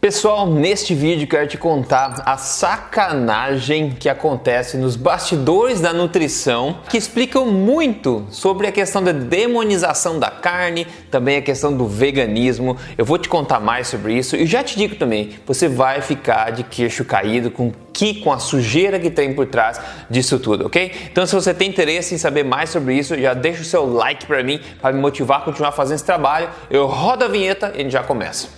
Pessoal, 0.00 0.46
neste 0.46 0.94
vídeo 0.94 1.26
quero 1.26 1.48
te 1.48 1.58
contar 1.58 2.22
a 2.24 2.36
sacanagem 2.36 3.90
que 3.90 4.08
acontece 4.08 4.76
nos 4.76 4.94
bastidores 4.94 5.80
da 5.80 5.92
nutrição, 5.92 6.78
que 6.88 6.96
explicam 6.96 7.46
muito 7.46 8.24
sobre 8.30 8.68
a 8.68 8.72
questão 8.72 9.02
da 9.02 9.10
demonização 9.10 10.20
da 10.20 10.30
carne, 10.30 10.86
também 11.10 11.38
a 11.38 11.42
questão 11.42 11.76
do 11.76 11.84
veganismo. 11.88 12.76
Eu 12.96 13.04
vou 13.04 13.18
te 13.18 13.28
contar 13.28 13.58
mais 13.58 13.88
sobre 13.88 14.14
isso 14.14 14.36
e 14.36 14.46
já 14.46 14.62
te 14.62 14.78
digo 14.78 14.94
também, 14.94 15.30
você 15.44 15.66
vai 15.66 16.00
ficar 16.00 16.52
de 16.52 16.62
queixo 16.62 17.04
caído 17.04 17.50
com 17.50 17.72
que 17.92 18.20
com 18.20 18.32
a 18.32 18.38
sujeira 18.38 19.00
que 19.00 19.10
tem 19.10 19.34
por 19.34 19.46
trás 19.46 19.80
disso 20.08 20.38
tudo, 20.38 20.66
ok? 20.66 20.92
Então, 21.10 21.26
se 21.26 21.34
você 21.34 21.52
tem 21.52 21.68
interesse 21.68 22.14
em 22.14 22.18
saber 22.18 22.44
mais 22.44 22.70
sobre 22.70 22.94
isso, 22.94 23.20
já 23.20 23.34
deixa 23.34 23.62
o 23.62 23.64
seu 23.64 23.84
like 23.84 24.26
para 24.26 24.44
mim, 24.44 24.60
para 24.80 24.92
me 24.92 25.00
motivar 25.00 25.40
a 25.40 25.42
continuar 25.42 25.72
fazendo 25.72 25.96
esse 25.96 26.04
trabalho. 26.04 26.48
Eu 26.70 26.86
rodo 26.86 27.24
a 27.24 27.28
vinheta 27.28 27.72
e 27.74 27.80
a 27.80 27.82
gente 27.82 27.90
já 27.90 28.04
começa. 28.04 28.57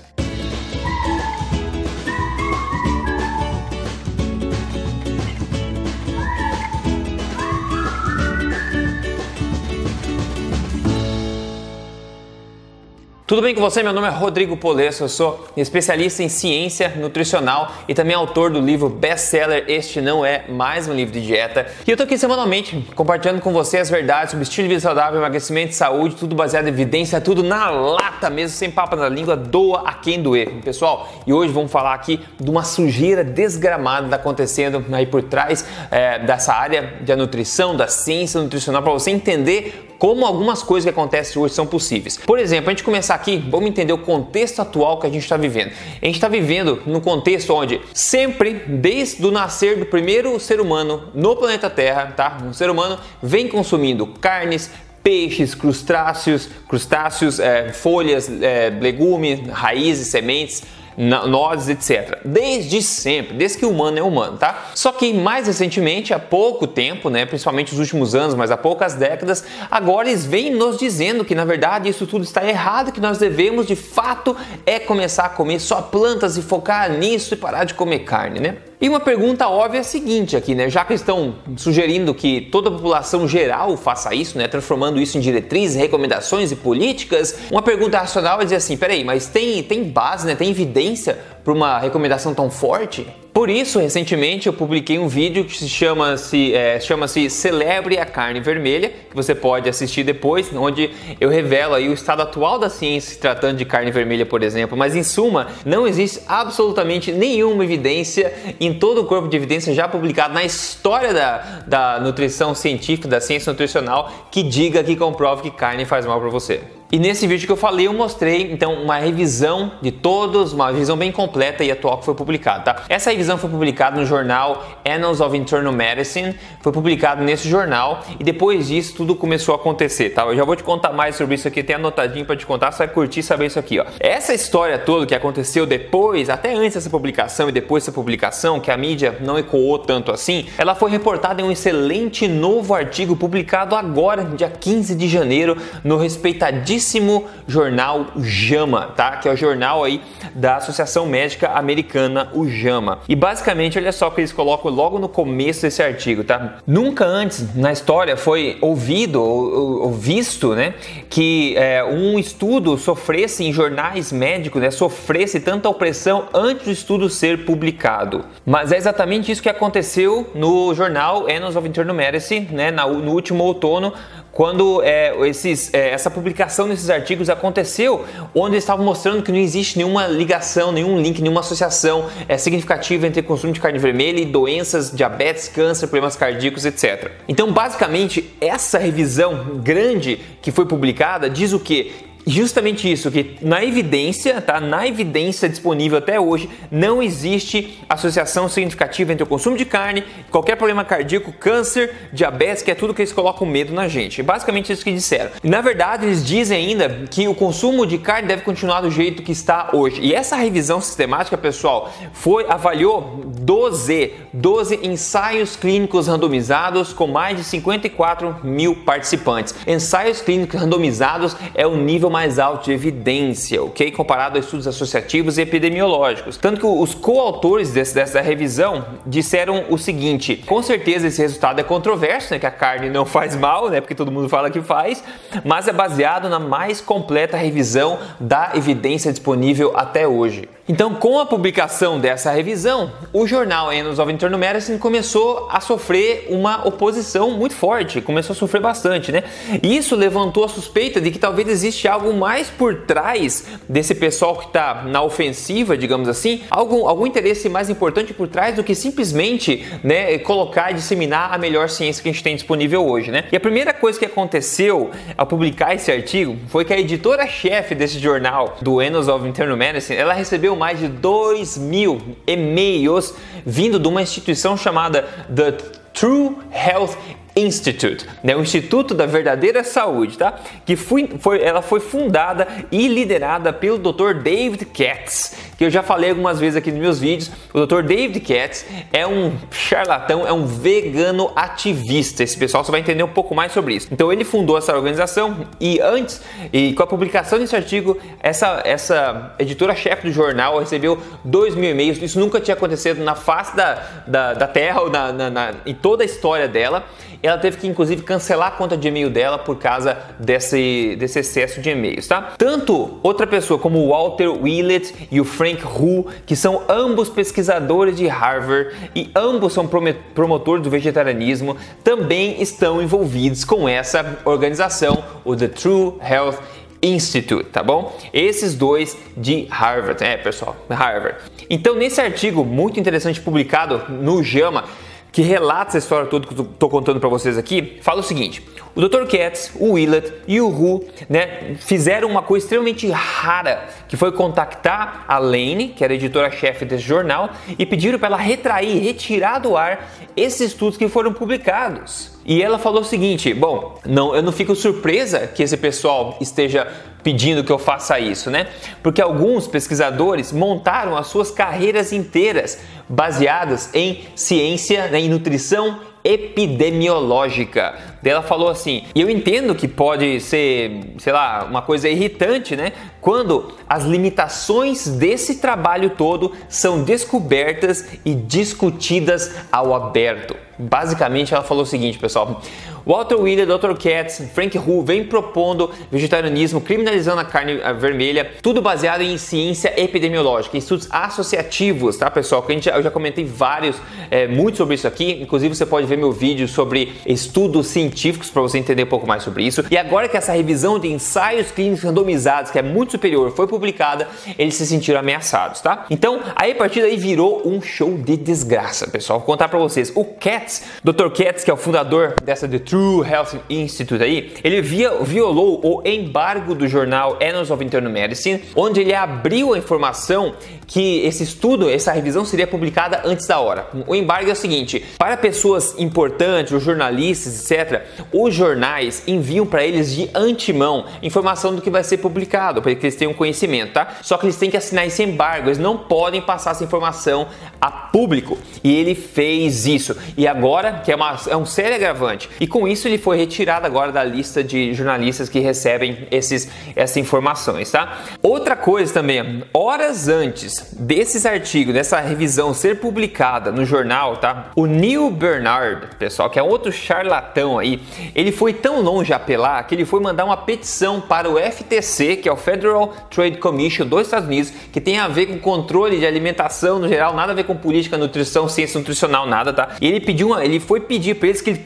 Tudo 13.30 13.42
bem 13.42 13.54
com 13.54 13.60
você? 13.60 13.80
Meu 13.80 13.92
nome 13.92 14.08
é 14.08 14.10
Rodrigo 14.10 14.56
Polesso, 14.56 15.04
eu 15.04 15.08
sou 15.08 15.46
especialista 15.56 16.20
em 16.20 16.28
ciência 16.28 16.88
nutricional 16.96 17.72
e 17.86 17.94
também 17.94 18.16
autor 18.16 18.50
do 18.50 18.58
livro 18.58 18.88
best-seller 18.88 19.66
Este 19.68 20.00
Não 20.00 20.26
É 20.26 20.46
Mais 20.48 20.88
Um 20.88 20.92
Livro 20.92 21.14
de 21.14 21.24
Dieta. 21.24 21.64
E 21.86 21.92
eu 21.92 21.96
tô 21.96 22.02
aqui 22.02 22.18
semanalmente 22.18 22.84
compartilhando 22.96 23.40
com 23.40 23.52
você 23.52 23.78
as 23.78 23.88
verdades 23.88 24.32
sobre 24.32 24.42
estilo 24.42 24.66
de 24.66 24.74
vida 24.74 24.80
saudável, 24.80 25.20
emagrecimento, 25.20 25.76
saúde, 25.76 26.16
tudo 26.16 26.34
baseado 26.34 26.66
em 26.66 26.70
evidência, 26.70 27.20
tudo 27.20 27.44
na 27.44 27.70
lata 27.70 28.28
mesmo, 28.28 28.56
sem 28.56 28.68
papo 28.68 28.96
na 28.96 29.08
língua, 29.08 29.36
doa 29.36 29.88
a 29.88 29.94
quem 29.94 30.20
doer. 30.20 30.50
Pessoal, 30.64 31.08
e 31.24 31.32
hoje 31.32 31.52
vamos 31.52 31.70
falar 31.70 31.94
aqui 31.94 32.18
de 32.36 32.50
uma 32.50 32.64
sujeira 32.64 33.22
desgramada 33.22 34.16
acontecendo 34.16 34.84
aí 34.90 35.06
por 35.06 35.22
trás 35.22 35.64
é, 35.92 36.18
dessa 36.18 36.52
área 36.52 36.94
da 37.02 37.14
nutrição, 37.14 37.76
da 37.76 37.86
ciência 37.86 38.40
nutricional, 38.40 38.82
para 38.82 38.90
você 38.90 39.12
entender 39.12 39.89
como 40.00 40.24
algumas 40.24 40.62
coisas 40.62 40.84
que 40.84 40.98
acontecem 40.98 41.40
hoje 41.40 41.52
são 41.52 41.66
possíveis. 41.66 42.16
Por 42.16 42.38
exemplo, 42.38 42.70
a 42.70 42.72
gente 42.72 42.82
começar 42.82 43.14
aqui, 43.14 43.36
vamos 43.36 43.68
entender 43.68 43.92
o 43.92 43.98
contexto 43.98 44.60
atual 44.60 44.98
que 44.98 45.06
a 45.06 45.10
gente 45.10 45.22
está 45.22 45.36
vivendo. 45.36 45.72
A 46.00 46.06
gente 46.06 46.14
está 46.14 46.26
vivendo 46.26 46.82
num 46.86 47.00
contexto 47.00 47.52
onde 47.52 47.82
sempre, 47.92 48.54
desde 48.66 49.24
o 49.26 49.30
nascer 49.30 49.78
do 49.78 49.84
primeiro 49.84 50.40
ser 50.40 50.58
humano 50.58 51.10
no 51.14 51.36
planeta 51.36 51.68
Terra, 51.68 52.14
tá? 52.16 52.38
Um 52.42 52.54
ser 52.54 52.70
humano 52.70 52.98
vem 53.22 53.46
consumindo 53.46 54.06
carnes, 54.06 54.70
peixes, 55.02 55.54
crustáceos, 55.54 56.48
crustáceos, 56.66 57.38
é, 57.38 57.70
folhas, 57.70 58.30
é, 58.40 58.70
legumes, 58.70 59.46
raízes, 59.50 60.08
sementes 60.08 60.62
nozes, 61.00 61.68
etc. 61.68 62.18
Desde 62.24 62.82
sempre, 62.82 63.34
desde 63.34 63.58
que 63.58 63.66
o 63.66 63.70
humano 63.70 63.98
é 63.98 64.02
humano, 64.02 64.36
tá? 64.36 64.70
Só 64.74 64.92
que 64.92 65.12
mais 65.12 65.46
recentemente, 65.46 66.12
há 66.12 66.18
pouco 66.18 66.66
tempo, 66.66 67.08
né, 67.08 67.24
principalmente 67.24 67.70
nos 67.70 67.80
últimos 67.80 68.14
anos, 68.14 68.34
mas 68.34 68.50
há 68.50 68.56
poucas 68.56 68.94
décadas, 68.94 69.44
agora 69.70 70.08
eles 70.08 70.24
vêm 70.24 70.50
nos 70.50 70.78
dizendo 70.78 71.24
que 71.24 71.34
na 71.34 71.44
verdade 71.44 71.88
isso 71.88 72.06
tudo 72.06 72.24
está 72.24 72.44
errado, 72.46 72.92
que 72.92 73.00
nós 73.00 73.18
devemos 73.18 73.66
de 73.66 73.76
fato 73.76 74.36
é 74.66 74.78
começar 74.78 75.24
a 75.24 75.28
comer 75.30 75.58
só 75.58 75.80
plantas 75.80 76.36
e 76.36 76.42
focar 76.42 76.90
nisso 76.90 77.34
e 77.34 77.36
parar 77.36 77.64
de 77.64 77.74
comer 77.74 78.00
carne, 78.00 78.40
né? 78.40 78.56
E 78.80 78.88
uma 78.88 78.98
pergunta 78.98 79.46
óbvia 79.46 79.76
é 79.76 79.80
a 79.82 79.84
seguinte 79.84 80.34
aqui, 80.34 80.54
né? 80.54 80.70
Já 80.70 80.86
que 80.86 80.94
estão 80.94 81.34
sugerindo 81.54 82.14
que 82.14 82.48
toda 82.50 82.70
a 82.70 82.72
população 82.72 83.28
geral 83.28 83.76
faça 83.76 84.14
isso, 84.14 84.38
né? 84.38 84.48
Transformando 84.48 84.98
isso 84.98 85.18
em 85.18 85.20
diretrizes, 85.20 85.76
recomendações 85.76 86.50
e 86.50 86.56
políticas, 86.56 87.36
uma 87.50 87.60
pergunta 87.60 87.98
racional 87.98 88.40
é 88.40 88.44
dizer 88.44 88.56
assim, 88.56 88.78
peraí, 88.78 89.04
mas 89.04 89.26
tem, 89.26 89.62
tem 89.62 89.84
base, 89.84 90.26
né? 90.26 90.34
Tem 90.34 90.48
evidência 90.48 91.18
para 91.50 91.52
uma 91.52 91.78
recomendação 91.78 92.32
tão 92.32 92.48
forte? 92.48 93.06
Por 93.32 93.48
isso, 93.48 93.78
recentemente 93.78 94.46
eu 94.46 94.52
publiquei 94.52 94.98
um 94.98 95.08
vídeo 95.08 95.44
que 95.44 95.56
se 95.56 95.68
chama 95.68 96.16
-se, 96.16 96.54
é, 96.54 96.78
chama 96.78 97.06
-se 97.06 97.28
Celebre 97.30 97.98
a 97.98 98.04
Carne 98.04 98.40
Vermelha, 98.40 98.88
que 98.88 99.16
você 99.16 99.34
pode 99.34 99.68
assistir 99.68 100.04
depois, 100.04 100.52
onde 100.54 100.90
eu 101.20 101.28
revelo 101.28 101.74
aí 101.74 101.88
o 101.88 101.92
estado 101.92 102.22
atual 102.22 102.58
da 102.58 102.68
ciência 102.68 103.14
se 103.14 103.18
tratando 103.18 103.56
de 103.56 103.64
carne 103.64 103.90
vermelha, 103.90 104.26
por 104.26 104.42
exemplo. 104.42 104.76
Mas 104.76 104.94
em 104.94 105.02
suma, 105.02 105.48
não 105.64 105.86
existe 105.86 106.20
absolutamente 106.28 107.12
nenhuma 107.12 107.64
evidência 107.64 108.32
em 108.60 108.74
todo 108.74 109.00
o 109.00 109.04
corpo 109.04 109.28
de 109.28 109.36
evidência 109.36 109.74
já 109.74 109.88
publicado 109.88 110.34
na 110.34 110.44
história 110.44 111.12
da, 111.12 111.62
da 111.66 112.00
nutrição 112.00 112.54
científica, 112.54 113.08
da 113.08 113.20
ciência 113.20 113.50
nutricional, 113.50 114.28
que 114.30 114.42
diga, 114.42 114.84
que 114.84 114.96
comprove 114.96 115.42
que 115.42 115.50
carne 115.50 115.84
faz 115.84 116.04
mal 116.04 116.20
para 116.20 116.30
você. 116.30 116.79
E 116.92 116.98
nesse 116.98 117.24
vídeo 117.24 117.46
que 117.46 117.52
eu 117.52 117.56
falei, 117.56 117.86
eu 117.86 117.92
mostrei 117.92 118.50
então 118.50 118.74
uma 118.74 118.96
revisão 118.96 119.70
de 119.80 119.92
todos, 119.92 120.52
uma 120.52 120.72
revisão 120.72 120.96
bem 120.96 121.12
completa 121.12 121.62
e 121.62 121.70
atual 121.70 121.98
que 121.98 122.04
foi 122.04 122.16
publicada, 122.16 122.64
tá? 122.64 122.82
Essa 122.88 123.10
revisão 123.10 123.38
foi 123.38 123.48
publicada 123.48 124.00
no 124.00 124.04
jornal 124.04 124.66
Annals 124.84 125.20
of 125.20 125.36
Internal 125.36 125.72
Medicine, 125.72 126.34
foi 126.60 126.72
publicado 126.72 127.22
nesse 127.22 127.48
jornal 127.48 128.02
e 128.18 128.24
depois 128.24 128.66
disso 128.66 128.94
tudo 128.96 129.14
começou 129.14 129.54
a 129.54 129.56
acontecer, 129.56 130.10
tá? 130.10 130.24
Eu 130.24 130.34
já 130.34 130.44
vou 130.44 130.56
te 130.56 130.64
contar 130.64 130.92
mais 130.92 131.14
sobre 131.14 131.36
isso 131.36 131.46
aqui, 131.46 131.62
tem 131.62 131.76
anotadinho 131.76 132.24
para 132.24 132.34
te 132.34 132.44
contar, 132.44 132.72
você 132.72 132.78
vai 132.78 132.88
curtir 132.88 133.22
saber 133.22 133.46
isso 133.46 133.60
aqui, 133.60 133.78
ó. 133.78 133.84
Essa 134.00 134.34
história 134.34 134.76
toda 134.76 135.06
que 135.06 135.14
aconteceu 135.14 135.66
depois, 135.66 136.28
até 136.28 136.52
antes 136.52 136.74
dessa 136.74 136.90
publicação 136.90 137.48
e 137.48 137.52
depois 137.52 137.84
dessa 137.84 137.92
publicação, 137.92 138.58
que 138.58 138.68
a 138.68 138.76
mídia 138.76 139.16
não 139.20 139.38
ecoou 139.38 139.78
tanto 139.78 140.10
assim, 140.10 140.48
ela 140.58 140.74
foi 140.74 140.90
reportada 140.90 141.40
em 141.40 141.44
um 141.44 141.52
excelente 141.52 142.26
novo 142.26 142.74
artigo 142.74 143.14
publicado 143.14 143.76
agora, 143.76 144.24
dia 144.24 144.50
15 144.50 144.96
de 144.96 145.06
janeiro, 145.06 145.56
no 145.84 145.96
respeitadíssimo 145.96 146.79
famosíssimo 146.80 147.26
jornal 147.46 148.06
JAMA, 148.16 148.92
tá? 148.96 149.16
Que 149.16 149.28
é 149.28 149.32
o 149.32 149.36
jornal 149.36 149.84
aí 149.84 150.00
da 150.34 150.56
Associação 150.56 151.06
Médica 151.06 151.50
Americana, 151.50 152.30
o 152.32 152.48
JAMA. 152.48 153.00
E 153.08 153.14
basicamente, 153.14 153.78
olha 153.78 153.92
só 153.92 154.08
o 154.08 154.10
que 154.10 154.20
eles 154.20 154.32
colocam 154.32 154.70
logo 154.70 154.98
no 154.98 155.08
começo 155.08 155.62
desse 155.62 155.82
artigo, 155.82 156.24
tá? 156.24 156.58
Nunca 156.66 157.04
antes 157.04 157.54
na 157.54 157.70
história 157.70 158.16
foi 158.16 158.56
ouvido 158.60 159.22
ou, 159.22 159.82
ou 159.82 159.92
visto, 159.92 160.54
né, 160.54 160.74
que 161.08 161.54
é, 161.56 161.84
um 161.84 162.18
estudo 162.18 162.76
sofresse 162.78 163.44
em 163.44 163.52
jornais 163.52 164.10
médicos, 164.10 164.62
né, 164.62 164.70
sofresse 164.70 165.40
tanta 165.40 165.68
opressão 165.68 166.26
antes 166.32 166.64
do 166.64 166.72
estudo 166.72 167.10
ser 167.10 167.44
publicado. 167.44 168.24
Mas 168.46 168.72
é 168.72 168.76
exatamente 168.76 169.30
isso 169.30 169.42
que 169.42 169.48
aconteceu 169.48 170.30
no 170.34 170.74
jornal 170.74 171.26
Annals 171.28 171.56
of 171.56 171.68
Internal 171.68 171.94
Medicine, 171.94 172.48
né, 172.50 172.70
no 172.70 173.12
último 173.12 173.44
outono, 173.44 173.92
quando 174.32 174.82
é, 174.82 175.28
esses, 175.28 175.72
é, 175.74 175.90
essa 175.90 176.10
publicação 176.10 176.68
desses 176.68 176.88
artigos 176.88 177.28
aconteceu, 177.28 178.04
onde 178.34 178.54
eles 178.54 178.64
estavam 178.64 178.84
mostrando 178.84 179.22
que 179.22 179.32
não 179.32 179.38
existe 179.38 179.76
nenhuma 179.76 180.06
ligação, 180.06 180.72
nenhum 180.72 181.00
link, 181.00 181.20
nenhuma 181.20 181.40
associação 181.40 182.08
é, 182.28 182.38
significativa 182.38 183.06
entre 183.06 183.22
consumo 183.22 183.52
de 183.52 183.60
carne 183.60 183.78
vermelha 183.78 184.20
e 184.20 184.24
doenças, 184.24 184.90
diabetes, 184.90 185.48
câncer, 185.48 185.88
problemas 185.88 186.16
cardíacos, 186.16 186.64
etc. 186.64 187.10
Então, 187.28 187.52
basicamente, 187.52 188.32
essa 188.40 188.78
revisão 188.78 189.60
grande 189.62 190.20
que 190.40 190.52
foi 190.52 190.66
publicada 190.66 191.28
diz 191.28 191.52
o 191.52 191.58
que? 191.58 192.09
Justamente 192.30 192.90
isso, 192.90 193.10
que 193.10 193.36
na 193.42 193.64
evidência, 193.64 194.40
tá? 194.40 194.60
Na 194.60 194.86
evidência 194.86 195.48
disponível 195.48 195.98
até 195.98 196.20
hoje, 196.20 196.48
não 196.70 197.02
existe 197.02 197.78
associação 197.88 198.48
significativa 198.48 199.12
entre 199.12 199.24
o 199.24 199.26
consumo 199.26 199.56
de 199.56 199.64
carne, 199.64 200.04
qualquer 200.30 200.56
problema 200.56 200.84
cardíaco, 200.84 201.32
câncer, 201.32 202.08
diabetes, 202.12 202.62
que 202.62 202.70
é 202.70 202.74
tudo 202.74 202.94
que 202.94 203.02
eles 203.02 203.12
colocam 203.12 203.46
medo 203.46 203.72
na 203.72 203.88
gente. 203.88 204.22
Basicamente 204.22 204.72
isso 204.72 204.84
que 204.84 204.92
disseram. 204.92 205.30
Na 205.42 205.60
verdade, 205.60 206.06
eles 206.06 206.24
dizem 206.24 206.58
ainda 206.58 207.06
que 207.10 207.26
o 207.26 207.34
consumo 207.34 207.86
de 207.86 207.98
carne 207.98 208.28
deve 208.28 208.42
continuar 208.42 208.80
do 208.80 208.90
jeito 208.90 209.22
que 209.22 209.32
está 209.32 209.70
hoje. 209.72 210.00
E 210.00 210.14
essa 210.14 210.36
revisão 210.36 210.80
sistemática, 210.80 211.36
pessoal, 211.36 211.92
foi 212.12 212.46
avaliou 212.48 213.22
12, 213.24 214.12
12 214.32 214.80
ensaios 214.82 215.56
clínicos 215.56 216.06
randomizados 216.06 216.92
com 216.92 217.06
mais 217.06 217.36
de 217.36 217.44
54 217.44 218.36
mil 218.44 218.74
participantes. 218.76 219.54
Ensaios 219.66 220.20
clínicos 220.20 220.60
randomizados 220.60 221.36
é 221.54 221.66
o 221.66 221.76
nível 221.76 222.10
mais 222.10 222.19
alto 222.38 222.66
de 222.66 222.72
evidência, 222.72 223.62
ok? 223.62 223.90
Comparado 223.90 224.36
a 224.36 224.40
estudos 224.40 224.66
associativos 224.66 225.38
e 225.38 225.42
epidemiológicos. 225.42 226.36
Tanto 226.36 226.60
que 226.60 226.66
os 226.66 226.94
coautores 226.94 227.72
desse, 227.72 227.94
dessa 227.94 228.20
revisão 228.20 228.84
disseram 229.06 229.64
o 229.70 229.78
seguinte: 229.78 230.36
com 230.46 230.62
certeza 230.62 231.06
esse 231.06 231.22
resultado 231.22 231.60
é 231.60 231.62
controverso, 231.62 232.32
né? 232.32 232.38
Que 232.38 232.46
a 232.46 232.50
carne 232.50 232.90
não 232.90 233.06
faz 233.06 233.36
mal, 233.36 233.68
né? 233.68 233.80
Porque 233.80 233.94
todo 233.94 234.10
mundo 234.10 234.28
fala 234.28 234.50
que 234.50 234.60
faz, 234.60 235.02
mas 235.44 235.68
é 235.68 235.72
baseado 235.72 236.28
na 236.28 236.38
mais 236.38 236.80
completa 236.80 237.36
revisão 237.36 237.98
da 238.18 238.50
evidência 238.54 239.10
disponível 239.10 239.72
até 239.76 240.06
hoje. 240.06 240.48
Então, 240.70 240.94
com 240.94 241.18
a 241.18 241.26
publicação 241.26 241.98
dessa 241.98 242.30
revisão, 242.30 242.92
o 243.12 243.26
jornal 243.26 243.70
Annals 243.70 243.98
of 243.98 244.12
Internal 244.12 244.38
Medicine 244.38 244.78
começou 244.78 245.48
a 245.50 245.60
sofrer 245.60 246.28
uma 246.30 246.64
oposição 246.64 247.32
muito 247.32 247.56
forte, 247.56 248.00
começou 248.00 248.34
a 248.34 248.36
sofrer 248.36 248.62
bastante, 248.62 249.10
né? 249.10 249.24
Isso 249.64 249.96
levantou 249.96 250.44
a 250.44 250.48
suspeita 250.48 251.00
de 251.00 251.10
que 251.10 251.18
talvez 251.18 251.48
existe 251.48 251.88
algo 251.88 252.14
mais 252.14 252.50
por 252.50 252.82
trás 252.82 253.46
desse 253.68 253.96
pessoal 253.96 254.36
que 254.36 254.46
está 254.46 254.84
na 254.84 255.02
ofensiva, 255.02 255.76
digamos 255.76 256.08
assim, 256.08 256.42
algum, 256.48 256.86
algum 256.86 257.04
interesse 257.04 257.48
mais 257.48 257.68
importante 257.68 258.14
por 258.14 258.28
trás 258.28 258.54
do 258.54 258.62
que 258.62 258.76
simplesmente 258.76 259.66
né, 259.82 260.18
colocar 260.18 260.70
e 260.70 260.74
disseminar 260.74 261.34
a 261.34 261.38
melhor 261.38 261.68
ciência 261.68 262.00
que 262.00 262.08
a 262.08 262.12
gente 262.12 262.22
tem 262.22 262.36
disponível 262.36 262.86
hoje, 262.86 263.10
né? 263.10 263.24
E 263.32 263.36
a 263.36 263.40
primeira 263.40 263.74
coisa 263.74 263.98
que 263.98 264.04
aconteceu 264.04 264.92
ao 265.16 265.26
publicar 265.26 265.74
esse 265.74 265.90
artigo 265.90 266.36
foi 266.46 266.64
que 266.64 266.72
a 266.72 266.78
editora-chefe 266.78 267.74
desse 267.74 267.98
jornal, 267.98 268.56
do 268.62 268.78
Annals 268.78 269.08
of 269.08 269.26
Internal 269.26 269.56
Medicine, 269.56 269.98
ela 269.98 270.12
recebeu 270.12 270.59
mais 270.60 270.78
de 270.78 270.88
2 270.88 271.56
mil 271.56 272.02
e-mails 272.26 273.14
vindo 273.46 273.78
de 273.78 273.88
uma 273.88 274.02
instituição 274.02 274.58
chamada 274.58 275.08
The 275.34 275.52
True 275.94 276.36
Health 276.52 276.98
Institute, 277.36 278.06
né, 278.22 278.34
o 278.36 278.40
Instituto 278.40 278.94
da 278.94 279.06
Verdadeira 279.06 279.62
Saúde, 279.62 280.18
tá? 280.18 280.34
Que 280.66 280.76
foi, 280.76 281.08
ela 281.42 281.62
foi 281.62 281.80
fundada 281.80 282.46
e 282.70 282.88
liderada 282.88 283.52
pelo 283.52 283.78
Dr. 283.78 284.14
David 284.14 284.64
Katz, 284.66 285.36
que 285.56 285.64
eu 285.64 285.70
já 285.70 285.82
falei 285.82 286.10
algumas 286.10 286.40
vezes 286.40 286.56
aqui 286.56 286.70
nos 286.70 286.80
meus 286.80 286.98
vídeos. 286.98 287.30
O 287.52 287.64
Dr. 287.66 287.82
David 287.82 288.20
Katz 288.20 288.66
é 288.92 289.06
um 289.06 289.32
charlatão, 289.50 290.26
é 290.26 290.32
um 290.32 290.46
vegano 290.46 291.30
ativista. 291.36 292.22
Esse 292.22 292.36
pessoal 292.36 292.64
só 292.64 292.70
vai 292.72 292.80
entender 292.80 293.02
um 293.02 293.08
pouco 293.08 293.34
mais 293.34 293.52
sobre 293.52 293.74
isso. 293.74 293.88
Então 293.92 294.12
ele 294.12 294.24
fundou 294.24 294.58
essa 294.58 294.74
organização 294.74 295.46
e 295.60 295.80
antes, 295.80 296.20
e 296.52 296.72
com 296.72 296.82
a 296.82 296.86
publicação 296.86 297.38
desse 297.38 297.54
artigo, 297.54 297.96
essa, 298.20 298.62
essa 298.64 299.34
editora-chefe 299.38 300.08
do 300.08 300.12
jornal 300.12 300.58
recebeu 300.58 300.98
2 301.24 301.54
mil 301.54 301.70
e-mails. 301.70 301.98
Isso 301.98 302.18
nunca 302.18 302.40
tinha 302.40 302.54
acontecido 302.54 303.02
na 303.04 303.14
face 303.14 303.54
da, 303.54 303.82
da, 304.06 304.34
da 304.34 304.46
Terra 304.46 304.80
ou 304.82 304.90
na, 304.90 305.12
na, 305.12 305.30
na, 305.30 305.54
em 305.64 305.74
toda 305.74 306.02
a 306.02 306.06
história 306.06 306.48
dela. 306.48 306.84
Ela 307.22 307.38
teve 307.38 307.58
que 307.58 307.66
inclusive 307.66 308.02
cancelar 308.02 308.48
a 308.48 308.50
conta 308.52 308.76
de 308.76 308.88
e-mail 308.88 309.10
dela 309.10 309.38
por 309.38 309.56
causa 309.56 309.96
desse, 310.18 310.96
desse 310.98 311.20
excesso 311.20 311.60
de 311.60 311.70
e-mails, 311.70 312.06
tá? 312.06 312.34
Tanto 312.38 312.98
outra 313.02 313.26
pessoa 313.26 313.58
como 313.58 313.78
o 313.78 313.88
Walter 313.90 314.28
Willett 314.28 315.08
e 315.10 315.20
o 315.20 315.24
Frank 315.24 315.62
Hu, 315.64 316.06
que 316.24 316.34
são 316.34 316.62
ambos 316.68 317.08
pesquisadores 317.08 317.96
de 317.96 318.06
Harvard 318.06 318.74
e 318.94 319.10
ambos 319.14 319.52
são 319.52 319.68
promotores 320.14 320.62
do 320.62 320.70
vegetarianismo, 320.70 321.56
também 321.84 322.40
estão 322.40 322.80
envolvidos 322.82 323.44
com 323.44 323.68
essa 323.68 324.18
organização, 324.24 325.04
o 325.24 325.36
The 325.36 325.48
True 325.48 325.94
Health 326.00 326.38
Institute, 326.82 327.50
tá 327.50 327.62
bom? 327.62 327.94
Esses 328.12 328.54
dois 328.54 328.96
de 329.14 329.46
Harvard, 329.50 330.02
é 330.02 330.16
pessoal, 330.16 330.56
Harvard. 330.70 331.18
Então, 331.50 331.74
nesse 331.74 332.00
artigo 332.00 332.42
muito 332.42 332.80
interessante 332.80 333.20
publicado 333.20 333.82
no 333.90 334.22
JAMA, 334.22 334.64
que 335.12 335.22
relata 335.22 335.70
essa 335.70 335.78
história 335.78 336.06
toda 336.06 336.26
que 336.26 336.38
eu 336.38 336.44
tô 336.44 336.68
contando 336.68 337.00
para 337.00 337.08
vocês 337.08 337.36
aqui, 337.36 337.78
fala 337.82 338.00
o 338.00 338.02
seguinte: 338.02 338.42
o 338.74 338.80
Dr. 338.80 339.06
Katz, 339.06 339.52
o 339.58 339.72
Willett 339.72 340.12
e 340.28 340.40
o 340.40 340.48
Hu 340.48 340.84
né, 341.08 341.56
fizeram 341.58 342.08
uma 342.08 342.22
coisa 342.22 342.44
extremamente 342.44 342.88
rara, 342.90 343.68
que 343.88 343.96
foi 343.96 344.12
contactar 344.12 345.04
a 345.08 345.18
Lane, 345.18 345.74
que 345.76 345.82
era 345.82 345.94
editora-chefe 345.94 346.64
desse 346.64 346.84
jornal, 346.84 347.30
e 347.58 347.66
pediram 347.66 347.98
para 347.98 348.08
ela 348.08 348.16
retrair, 348.16 348.78
retirar 348.78 349.38
do 349.38 349.56
ar 349.56 349.90
esses 350.16 350.52
estudos 350.52 350.76
que 350.76 350.88
foram 350.88 351.12
publicados. 351.12 352.12
E 352.24 352.42
ela 352.42 352.58
falou 352.58 352.82
o 352.82 352.84
seguinte: 352.84 353.32
bom, 353.34 353.78
não, 353.84 354.14
eu 354.14 354.22
não 354.22 354.32
fico 354.32 354.54
surpresa 354.54 355.26
que 355.26 355.42
esse 355.42 355.56
pessoal 355.56 356.16
esteja 356.20 356.66
pedindo 357.02 357.42
que 357.42 357.50
eu 357.50 357.58
faça 357.58 357.98
isso, 357.98 358.30
né? 358.30 358.46
Porque 358.82 359.00
alguns 359.00 359.46
pesquisadores 359.46 360.32
montaram 360.32 360.96
as 360.96 361.06
suas 361.06 361.30
carreiras 361.30 361.92
inteiras 361.92 362.58
baseadas 362.88 363.70
em 363.74 364.04
ciência, 364.14 364.88
né, 364.88 365.00
em 365.00 365.08
nutrição 365.08 365.80
epidemiológica. 366.04 367.74
Ela 368.02 368.22
falou 368.22 368.48
assim: 368.48 368.84
eu 368.94 369.10
entendo 369.10 369.54
que 369.54 369.68
pode 369.68 370.20
ser, 370.20 370.94
sei 370.98 371.12
lá, 371.12 371.44
uma 371.48 371.62
coisa 371.62 371.88
irritante, 371.88 372.56
né? 372.56 372.72
Quando 373.00 373.52
as 373.68 373.84
limitações 373.84 374.86
desse 374.86 375.36
trabalho 375.36 375.90
todo 375.90 376.32
são 376.48 376.82
descobertas 376.82 377.86
e 378.04 378.14
discutidas 378.14 379.34
ao 379.50 379.74
aberto. 379.74 380.36
Basicamente, 380.58 381.32
ela 381.32 381.42
falou 381.42 381.62
o 381.62 381.66
seguinte, 381.66 381.98
pessoal: 381.98 382.42
Walter 382.84 383.16
Wheeler, 383.16 383.46
Dr. 383.46 383.74
Katz, 383.76 384.22
Frank 384.34 384.56
Hu 384.58 384.82
vem 384.82 385.04
propondo 385.04 385.70
vegetarianismo, 385.90 386.60
criminalizando 386.60 387.20
a 387.20 387.24
carne 387.24 387.56
vermelha, 387.78 388.30
tudo 388.42 388.62
baseado 388.62 389.02
em 389.02 389.16
ciência 389.18 389.72
epidemiológica, 389.80 390.56
estudos 390.56 390.88
associativos, 390.90 391.96
tá, 391.96 392.10
pessoal? 392.10 392.42
Que 392.42 392.52
a 392.52 392.54
gente, 392.54 392.68
eu 392.68 392.82
já 392.82 392.90
comentei 392.90 393.24
vários, 393.24 393.76
é, 394.10 394.26
muito 394.26 394.56
sobre 394.58 394.74
isso 394.74 394.86
aqui. 394.86 395.20
Inclusive, 395.22 395.54
você 395.54 395.66
pode 395.66 395.86
ver 395.86 395.96
meu 395.96 396.12
vídeo 396.12 396.48
sobre 396.48 396.94
estudos 397.06 397.66
científicos 397.68 398.30
para 398.30 398.42
você 398.42 398.58
entender 398.58 398.84
um 398.84 398.88
pouco 398.88 399.06
mais 399.06 399.22
sobre 399.22 399.44
isso. 399.44 399.64
E 399.70 399.76
agora 399.76 400.08
que 400.08 400.16
essa 400.16 400.32
revisão 400.32 400.78
de 400.78 400.88
ensaios 400.88 401.50
clínicos 401.50 401.82
randomizados, 401.82 402.50
que 402.50 402.58
é 402.58 402.62
muito 402.62 402.92
superior, 402.92 403.30
foi 403.32 403.46
publicada, 403.46 404.08
eles 404.38 404.54
se 404.54 404.66
sentiram 404.66 405.00
ameaçados, 405.00 405.60
tá? 405.60 405.86
Então, 405.90 406.20
aí 406.36 406.52
a 406.52 406.54
partir 406.54 406.80
daí 406.80 406.96
virou 406.96 407.42
um 407.46 407.60
show 407.60 407.96
de 407.96 408.16
desgraça, 408.16 408.88
pessoal. 408.88 409.18
Vou 409.18 409.26
contar 409.26 409.48
para 409.48 409.58
vocês. 409.58 409.92
O 409.94 410.04
Katz, 410.04 410.62
Dr. 410.82 411.10
Katz, 411.10 411.44
que 411.44 411.50
é 411.50 411.54
o 411.54 411.56
fundador 411.56 412.14
dessa 412.22 412.48
True 412.70 413.04
Health 413.04 413.40
Institute 413.50 414.00
aí, 414.00 414.32
ele 414.44 414.62
via, 414.62 414.92
violou 415.02 415.60
o 415.60 415.82
embargo 415.84 416.54
do 416.54 416.68
jornal 416.68 417.18
Annals 417.20 417.50
of 417.50 417.64
Internal 417.64 417.90
Medicine, 417.90 418.44
onde 418.54 418.80
ele 418.80 418.94
abriu 418.94 419.52
a 419.54 419.58
informação 419.58 420.36
que 420.68 421.00
esse 421.00 421.24
estudo, 421.24 421.68
essa 421.68 421.90
revisão 421.90 422.24
seria 422.24 422.46
publicada 422.46 423.02
antes 423.04 423.26
da 423.26 423.40
hora. 423.40 423.66
O 423.88 423.94
embargo 423.94 424.30
é 424.30 424.32
o 424.32 424.36
seguinte: 424.36 424.84
para 424.96 425.16
pessoas 425.16 425.74
importantes, 425.80 426.52
os 426.52 426.62
jornalistas, 426.62 427.50
etc., 427.50 427.82
os 428.12 428.32
jornais 428.32 429.02
enviam 429.04 429.44
para 429.44 429.64
eles 429.64 429.92
de 429.92 430.08
antemão 430.14 430.84
informação 431.02 431.52
do 431.52 431.60
que 431.60 431.70
vai 431.70 431.82
ser 431.82 431.98
publicado, 431.98 432.62
para 432.62 432.72
que 432.72 432.86
eles 432.86 432.94
tenham 432.94 433.12
conhecimento, 433.12 433.72
tá? 433.72 433.96
Só 434.00 434.16
que 434.16 434.26
eles 434.26 434.36
têm 434.36 434.48
que 434.48 434.56
assinar 434.56 434.86
esse 434.86 435.02
embargo, 435.02 435.48
eles 435.48 435.58
não 435.58 435.76
podem 435.76 436.22
passar 436.22 436.52
essa 436.52 436.62
informação 436.62 437.26
a 437.60 437.68
público. 437.68 438.38
E 438.62 438.72
ele 438.72 438.94
fez 438.94 439.66
isso. 439.66 439.96
E 440.16 440.28
agora, 440.28 440.80
que 440.84 440.92
é, 440.92 440.94
uma, 440.94 441.18
é 441.26 441.36
um 441.36 441.46
sério 441.46 441.74
agravante, 441.74 442.30
e 442.38 442.46
com 442.46 442.59
isso 442.66 442.88
ele 442.88 442.98
foi 442.98 443.16
retirado 443.16 443.66
agora 443.66 443.92
da 443.92 444.02
lista 444.04 444.42
de 444.42 444.74
jornalistas 444.74 445.28
que 445.28 445.40
recebem 445.40 446.06
esses, 446.10 446.48
essas 446.74 446.96
informações, 446.96 447.70
tá? 447.70 447.98
Outra 448.22 448.56
coisa 448.56 448.92
também, 448.92 449.42
horas 449.52 450.08
antes 450.08 450.74
desses 450.78 451.26
artigos, 451.26 451.74
dessa 451.74 452.00
revisão 452.00 452.52
ser 452.54 452.80
publicada 452.80 453.50
no 453.52 453.64
jornal, 453.64 454.16
tá? 454.16 454.50
O 454.56 454.66
Neil 454.66 455.10
Bernard, 455.10 455.96
pessoal, 455.98 456.30
que 456.30 456.38
é 456.38 456.42
outro 456.42 456.72
charlatão 456.72 457.58
aí, 457.58 457.80
ele 458.14 458.32
foi 458.32 458.52
tão 458.52 458.80
longe 458.80 459.12
apelar 459.12 459.62
que 459.64 459.74
ele 459.74 459.84
foi 459.84 460.00
mandar 460.00 460.24
uma 460.24 460.36
petição 460.36 461.00
para 461.00 461.28
o 461.28 461.38
FTC, 461.38 462.16
que 462.16 462.28
é 462.28 462.32
o 462.32 462.36
Federal 462.36 462.94
Trade 463.10 463.38
Commission 463.38 463.86
dos 463.86 464.02
Estados 464.02 464.26
Unidos, 464.26 464.52
que 464.72 464.80
tem 464.80 464.98
a 464.98 465.08
ver 465.08 465.26
com 465.26 465.38
controle 465.38 465.98
de 465.98 466.06
alimentação 466.06 466.78
no 466.78 466.88
geral, 466.88 467.14
nada 467.14 467.32
a 467.32 467.34
ver 467.34 467.44
com 467.44 467.56
política, 467.56 467.96
nutrição, 467.96 468.48
ciência 468.48 468.78
nutricional, 468.78 469.26
nada, 469.26 469.52
tá? 469.52 469.76
E 469.80 469.86
ele 469.86 470.00
pediu, 470.00 470.28
uma, 470.28 470.44
ele 470.44 470.60
foi 470.60 470.80
pedir 470.80 471.16
para 471.16 471.28
eles 471.28 471.40
que 471.40 471.50
eles 471.50 471.60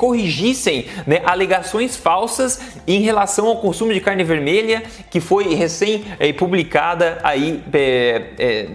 né, 1.07 1.21
alegações 1.25 1.97
falsas 1.97 2.61
em 2.87 3.01
relação 3.01 3.47
ao 3.47 3.57
consumo 3.57 3.93
de 3.93 4.01
carne 4.01 4.25
vermelha 4.25 4.83
que 5.11 5.21
foi 5.21 5.55
recém 5.55 6.05
é, 6.19 6.33
publicada 6.33 7.19
aí 7.23 7.63
é, 7.73 8.23
é, 8.39 8.69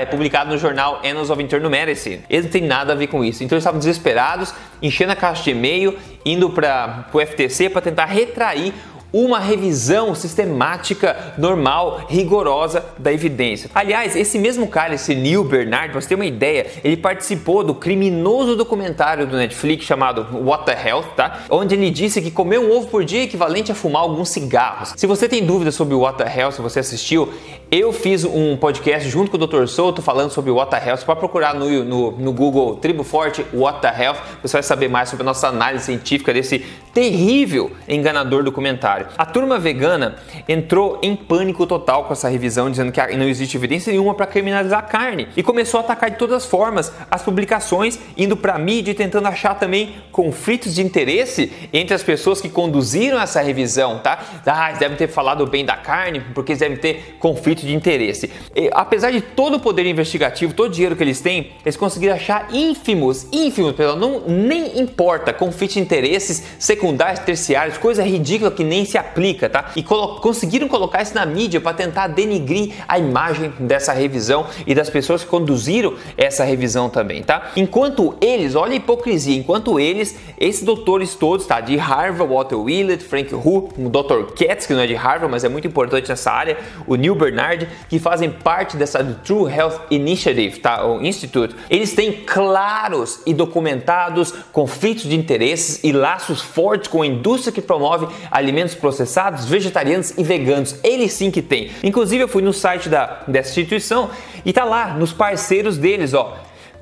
é 0.00 0.06
publicado 0.06 0.50
no 0.50 0.58
jornal 0.58 1.00
Annals 1.04 1.30
of 1.30 1.42
Internal 1.42 1.70
Medicine. 1.70 2.22
Eles 2.28 2.46
não 2.46 2.52
têm 2.52 2.62
nada 2.62 2.92
a 2.92 2.96
ver 2.96 3.06
com 3.06 3.24
isso. 3.24 3.44
Então 3.44 3.56
eles 3.56 3.62
estavam 3.62 3.78
desesperados, 3.78 4.54
enchendo 4.82 5.12
a 5.12 5.16
caixa 5.16 5.42
de 5.44 5.50
e-mail, 5.50 5.96
indo 6.24 6.50
para 6.50 7.06
o 7.12 7.20
FTC 7.20 7.70
para 7.70 7.80
tentar 7.80 8.06
retrair 8.06 8.72
uma 9.12 9.38
revisão 9.38 10.14
sistemática, 10.14 11.34
normal, 11.38 12.06
rigorosa 12.08 12.84
da 12.98 13.12
evidência. 13.12 13.70
Aliás, 13.74 14.16
esse 14.16 14.38
mesmo 14.38 14.66
cara, 14.66 14.94
esse 14.94 15.14
Neil 15.14 15.44
Bernard, 15.44 15.90
pra 15.90 16.00
você 16.00 16.08
ter 16.08 16.14
uma 16.14 16.26
ideia, 16.26 16.66
ele 16.84 16.96
participou 16.96 17.64
do 17.64 17.74
criminoso 17.74 18.56
documentário 18.56 19.26
do 19.26 19.36
Netflix 19.36 19.84
chamado 19.84 20.26
What 20.44 20.66
the 20.66 20.88
Health, 20.88 21.06
tá? 21.16 21.44
Onde 21.48 21.74
ele 21.74 21.90
disse 21.90 22.20
que 22.20 22.30
comer 22.30 22.58
um 22.58 22.70
ovo 22.70 22.88
por 22.88 23.04
dia 23.04 23.20
é 23.20 23.24
equivalente 23.24 23.72
a 23.72 23.74
fumar 23.74 24.02
alguns 24.02 24.28
cigarros. 24.28 24.94
Se 24.96 25.06
você 25.06 25.28
tem 25.28 25.44
dúvidas 25.44 25.74
sobre 25.74 25.94
o 25.94 26.00
What 26.00 26.18
the 26.18 26.40
Health, 26.40 26.52
se 26.52 26.62
você 26.62 26.80
assistiu, 26.80 27.32
eu 27.68 27.92
fiz 27.92 28.24
um 28.24 28.56
podcast 28.56 29.08
junto 29.08 29.28
com 29.28 29.36
o 29.36 29.44
Dr. 29.44 29.66
Souto 29.66 30.00
falando 30.00 30.30
sobre 30.30 30.52
What 30.52 30.70
the 30.70 30.88
Health. 30.88 31.00
Para 31.04 31.16
procurar 31.16 31.52
no, 31.52 31.84
no, 31.84 32.12
no, 32.12 32.32
Google 32.32 32.76
Tribo 32.76 33.02
Forte 33.02 33.44
What 33.52 33.80
the 33.80 33.88
Health, 33.88 34.18
você 34.40 34.52
vai 34.52 34.62
saber 34.62 34.88
mais 34.88 35.08
sobre 35.08 35.24
a 35.24 35.26
nossa 35.26 35.48
análise 35.48 35.86
científica 35.86 36.32
desse 36.32 36.64
terrível 36.94 37.72
enganador 37.88 38.44
documentário. 38.44 39.08
A 39.18 39.26
turma 39.26 39.58
vegana 39.58 40.14
entrou 40.48 41.00
em 41.02 41.16
pânico 41.16 41.66
total 41.66 42.04
com 42.04 42.12
essa 42.12 42.28
revisão, 42.28 42.70
dizendo 42.70 42.92
que 42.92 43.16
não 43.16 43.26
existe 43.26 43.56
evidência 43.56 43.90
nenhuma 43.90 44.14
para 44.14 44.26
criminalizar 44.26 44.78
a 44.78 44.82
carne 44.82 45.26
e 45.36 45.42
começou 45.42 45.80
a 45.80 45.82
atacar 45.82 46.10
de 46.10 46.18
todas 46.18 46.36
as 46.36 46.46
formas 46.46 46.92
as 47.10 47.22
publicações, 47.22 47.98
indo 48.16 48.36
para 48.36 48.54
a 48.54 48.58
mídia 48.58 48.92
e 48.92 48.94
tentando 48.94 49.26
achar 49.26 49.58
também 49.58 49.96
conflitos 50.12 50.72
de 50.72 50.82
interesse 50.82 51.52
entre 51.72 51.94
as 51.94 52.02
pessoas 52.04 52.40
que 52.40 52.48
conduziram 52.48 53.20
essa 53.20 53.40
revisão, 53.40 53.98
tá? 53.98 54.20
Ah, 54.46 54.68
eles 54.68 54.78
devem 54.78 54.96
ter 54.96 55.08
falado 55.08 55.44
bem 55.46 55.64
da 55.64 55.76
carne 55.76 56.20
porque 56.32 56.52
eles 56.52 56.60
devem 56.60 56.76
ter 56.76 57.16
conflitos 57.18 57.55
conflito 57.56 57.66
de 57.66 57.74
interesse. 57.74 58.30
E, 58.54 58.68
apesar 58.72 59.10
de 59.10 59.20
todo 59.20 59.56
o 59.56 59.60
poder 59.60 59.86
investigativo, 59.86 60.52
todo 60.52 60.68
o 60.68 60.72
dinheiro 60.72 60.94
que 60.94 61.02
eles 61.02 61.20
têm, 61.20 61.52
eles 61.64 61.76
conseguiram 61.76 62.14
achar 62.14 62.48
ínfimos, 62.52 63.26
ínfimos, 63.32 63.74
não 63.98 64.20
nem 64.26 64.78
importa, 64.78 65.32
conflitos 65.32 65.74
de 65.74 65.80
interesses 65.80 66.42
secundários 66.58 67.20
terciários, 67.20 67.78
coisa 67.78 68.02
ridícula 68.02 68.50
que 68.50 68.62
nem 68.62 68.84
se 68.84 68.98
aplica, 68.98 69.48
tá? 69.48 69.72
E 69.74 69.82
colo 69.82 70.20
conseguiram 70.20 70.68
colocar 70.68 71.02
isso 71.02 71.14
na 71.14 71.24
mídia 71.24 71.60
para 71.60 71.74
tentar 71.74 72.08
denigrir 72.08 72.74
a 72.86 72.98
imagem 72.98 73.52
dessa 73.60 73.92
revisão 73.92 74.46
e 74.66 74.74
das 74.74 74.90
pessoas 74.90 75.22
que 75.22 75.30
conduziram 75.30 75.94
essa 76.16 76.44
revisão 76.44 76.88
também, 76.88 77.22
tá? 77.22 77.50
Enquanto 77.56 78.14
eles, 78.20 78.54
olha 78.54 78.72
a 78.72 78.76
hipocrisia, 78.76 79.36
enquanto 79.36 79.80
eles, 79.80 80.16
esses 80.38 80.62
doutores 80.62 81.14
todos, 81.14 81.46
tá? 81.46 81.60
De 81.60 81.76
Harvard, 81.76 82.32
Walter 82.32 82.56
Willett, 82.56 83.04
Frank 83.04 83.34
Hu, 83.34 83.68
o 83.76 83.88
Dr. 83.88 84.32
Katz, 84.34 84.66
que 84.66 84.74
não 84.74 84.80
é 84.80 84.86
de 84.86 84.94
Harvard, 84.94 85.30
mas 85.30 85.44
é 85.44 85.48
muito 85.48 85.66
importante 85.66 86.08
nessa 86.08 86.30
área, 86.30 86.56
o 86.86 86.96
Neil 86.96 87.14
Bernard, 87.46 87.68
que 87.88 87.98
fazem 87.98 88.30
parte 88.30 88.76
dessa 88.76 89.02
True 89.04 89.50
Health 89.50 89.80
Initiative, 89.90 90.58
tá? 90.58 90.84
O 90.84 91.02
Institute, 91.02 91.54
eles 91.70 91.94
têm 91.94 92.12
claros 92.12 93.20
e 93.24 93.32
documentados 93.32 94.32
conflitos 94.52 95.04
de 95.04 95.14
interesses 95.14 95.80
e 95.84 95.92
laços 95.92 96.42
fortes 96.42 96.88
com 96.88 97.02
a 97.02 97.06
indústria 97.06 97.52
que 97.52 97.62
promove 97.62 98.08
alimentos 98.30 98.74
processados, 98.74 99.46
vegetarianos 99.46 100.16
e 100.18 100.24
veganos. 100.24 100.78
Eles 100.82 101.12
sim 101.12 101.30
que 101.30 101.42
têm. 101.42 101.70
Inclusive 101.82 102.24
eu 102.24 102.28
fui 102.28 102.42
no 102.42 102.52
site 102.52 102.88
da, 102.88 103.22
dessa 103.28 103.50
instituição 103.50 104.10
e 104.44 104.52
tá 104.52 104.64
lá 104.64 104.94
nos 104.94 105.12
parceiros 105.12 105.78
deles, 105.78 106.12
ó. 106.14 106.36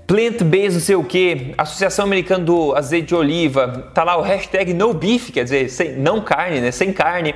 Plant-based 0.06 0.74
não 0.74 0.80
sei 0.80 0.96
o 0.96 1.04
que, 1.04 1.54
Associação 1.56 2.04
Americana 2.04 2.44
do 2.44 2.74
Azeite 2.74 3.08
de 3.08 3.14
Oliva, 3.14 3.90
tá 3.94 4.04
lá 4.04 4.18
o 4.18 4.20
hashtag 4.20 4.74
no 4.74 4.92
beef, 4.92 5.30
quer 5.30 5.44
dizer, 5.44 5.70
sem, 5.70 5.92
não 5.92 6.20
carne, 6.20 6.60
né? 6.60 6.70
Sem 6.70 6.92
carne. 6.92 7.34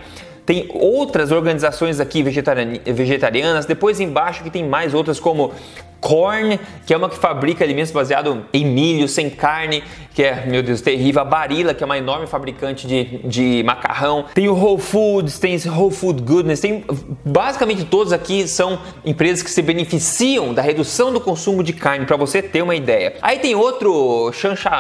Tem 0.48 0.66
outras 0.70 1.30
organizações 1.30 2.00
aqui 2.00 2.22
vegetarianas, 2.22 3.66
depois 3.66 4.00
embaixo 4.00 4.42
que 4.42 4.48
tem 4.48 4.66
mais 4.66 4.94
outras 4.94 5.20
como 5.20 5.52
Corn, 6.00 6.58
que 6.86 6.94
é 6.94 6.96
uma 6.96 7.08
que 7.08 7.16
fabrica 7.16 7.64
alimentos 7.64 7.92
baseados 7.92 8.38
em 8.52 8.64
milho, 8.64 9.08
sem 9.08 9.28
carne, 9.28 9.82
que 10.14 10.22
é, 10.22 10.46
meu 10.46 10.62
Deus, 10.62 10.80
terrível. 10.80 11.22
A 11.22 11.24
Barilla, 11.24 11.74
que 11.74 11.82
é 11.82 11.86
uma 11.86 11.98
enorme 11.98 12.26
fabricante 12.26 12.86
de, 12.86 13.18
de 13.24 13.62
macarrão. 13.64 14.24
Tem 14.34 14.48
o 14.48 14.54
Whole 14.54 14.80
Foods, 14.80 15.38
tem 15.38 15.54
esse 15.54 15.68
Whole 15.68 15.94
Food 15.94 16.22
Goodness. 16.22 16.60
Tem, 16.60 16.84
basicamente 17.24 17.84
todos 17.84 18.12
aqui 18.12 18.48
são 18.48 18.80
empresas 19.04 19.42
que 19.42 19.50
se 19.50 19.62
beneficiam 19.62 20.52
da 20.52 20.62
redução 20.62 21.12
do 21.12 21.20
consumo 21.20 21.62
de 21.62 21.72
carne, 21.72 22.04
para 22.04 22.16
você 22.16 22.42
ter 22.42 22.62
uma 22.62 22.74
ideia. 22.74 23.14
Aí 23.22 23.38
tem 23.38 23.54
outro 23.54 24.32
chancha, 24.32 24.70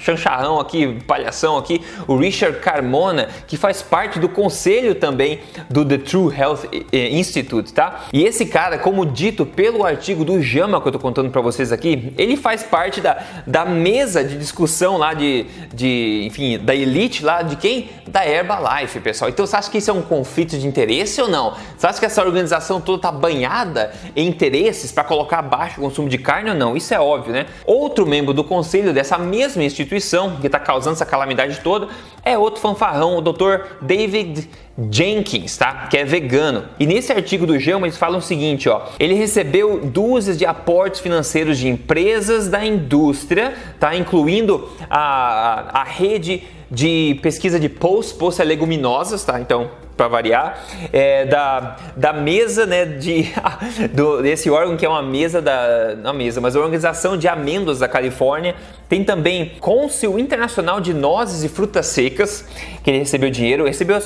chancharrão 0.00 0.58
aqui, 0.58 0.98
palhação 1.06 1.58
aqui, 1.58 1.82
o 2.06 2.16
Richard 2.16 2.58
Carmona, 2.60 3.28
que 3.46 3.56
faz 3.56 3.82
parte 3.82 4.18
do 4.18 4.28
conselho 4.28 4.94
também 4.94 5.40
do 5.68 5.84
The 5.84 5.98
True 5.98 6.34
Health 6.34 6.60
Institute, 6.92 7.72
tá? 7.72 8.06
E 8.12 8.24
esse 8.24 8.46
cara, 8.46 8.78
como 8.78 9.04
dito 9.04 9.44
pelo 9.44 9.84
artigo 9.84 10.24
do 10.24 10.40
Jama 10.50 10.80
que 10.80 10.88
eu 10.88 10.92
tô 10.92 10.98
contando 10.98 11.30
para 11.30 11.40
vocês 11.40 11.70
aqui, 11.70 12.12
ele 12.18 12.36
faz 12.36 12.64
parte 12.64 13.00
da, 13.00 13.22
da 13.46 13.64
mesa 13.64 14.24
de 14.24 14.36
discussão 14.36 14.96
lá 14.96 15.14
de, 15.14 15.46
de, 15.72 16.24
enfim, 16.26 16.58
da 16.58 16.74
elite 16.74 17.24
lá 17.24 17.42
de 17.42 17.54
quem? 17.54 17.88
Da 18.08 18.26
Herbalife, 18.26 18.98
pessoal. 18.98 19.30
Então 19.30 19.46
você 19.46 19.54
acha 19.54 19.70
que 19.70 19.78
isso 19.78 19.92
é 19.92 19.94
um 19.94 20.02
conflito 20.02 20.58
de 20.58 20.66
interesse 20.66 21.22
ou 21.22 21.28
não? 21.28 21.54
Você 21.76 21.86
acha 21.86 22.00
que 22.00 22.06
essa 22.06 22.20
organização 22.20 22.80
toda 22.80 23.02
tá 23.02 23.12
banhada 23.12 23.92
em 24.16 24.26
interesses 24.26 24.90
para 24.90 25.04
colocar 25.04 25.38
abaixo 25.38 25.80
o 25.80 25.84
consumo 25.84 26.08
de 26.08 26.18
carne 26.18 26.50
ou 26.50 26.56
não? 26.56 26.76
Isso 26.76 26.92
é 26.92 26.98
óbvio, 26.98 27.32
né? 27.32 27.46
Outro 27.64 28.04
membro 28.04 28.34
do 28.34 28.42
conselho 28.42 28.92
dessa 28.92 29.16
mesma 29.16 29.62
instituição 29.62 30.36
que 30.40 30.46
está 30.46 30.58
causando 30.58 30.94
essa 30.94 31.06
calamidade 31.06 31.60
toda 31.60 31.88
é 32.24 32.36
outro 32.36 32.60
fanfarrão, 32.60 33.16
o 33.16 33.20
Dr. 33.20 33.66
David 33.80 34.50
Jenkins, 34.90 35.56
tá? 35.56 35.88
Que 35.90 35.98
é 35.98 36.04
vegano. 36.04 36.64
E 36.78 36.86
nesse 36.86 37.12
artigo 37.12 37.46
do 37.46 37.58
Gama 37.58 37.86
eles 37.86 37.96
falam 37.96 38.18
o 38.18 38.22
seguinte, 38.22 38.68
ó. 38.68 38.82
Ele 38.98 39.14
recebeu 39.14 39.80
dúzias 39.84 40.38
de 40.38 40.46
aportes 40.46 41.00
financeiros 41.00 41.58
de 41.58 41.68
empresas 41.68 42.48
da 42.48 42.64
indústria, 42.64 43.54
tá? 43.78 43.96
Incluindo 43.96 44.68
a, 44.88 45.80
a 45.80 45.84
rede 45.84 46.44
de 46.70 47.18
pesquisa 47.20 47.58
de 47.58 47.68
post, 47.68 48.14
post 48.14 48.40
é 48.40 48.44
leguminosas, 48.44 49.24
tá? 49.24 49.40
Então, 49.40 49.70
para 50.00 50.08
variar, 50.08 50.58
é, 50.94 51.26
da, 51.26 51.76
da 51.94 52.10
mesa, 52.10 52.64
né, 52.64 52.86
de, 52.86 53.30
do, 53.92 54.22
desse 54.22 54.48
órgão 54.48 54.74
que 54.74 54.86
é 54.86 54.88
uma 54.88 55.02
mesa 55.02 55.42
da, 55.42 55.94
não 55.94 56.14
mesa, 56.14 56.40
mas 56.40 56.56
a 56.56 56.58
organização 56.58 57.18
de 57.18 57.28
amêndoas 57.28 57.80
da 57.80 57.86
Califórnia, 57.86 58.54
tem 58.90 59.04
também 59.04 59.52
Cônsul 59.60 60.18
Internacional 60.18 60.80
de 60.80 60.92
Nozes 60.92 61.44
e 61.44 61.48
Frutas 61.48 61.86
Secas, 61.86 62.44
que 62.82 62.90
ele 62.90 62.98
recebeu 62.98 63.30
dinheiro, 63.30 63.64
recebeu 63.64 63.96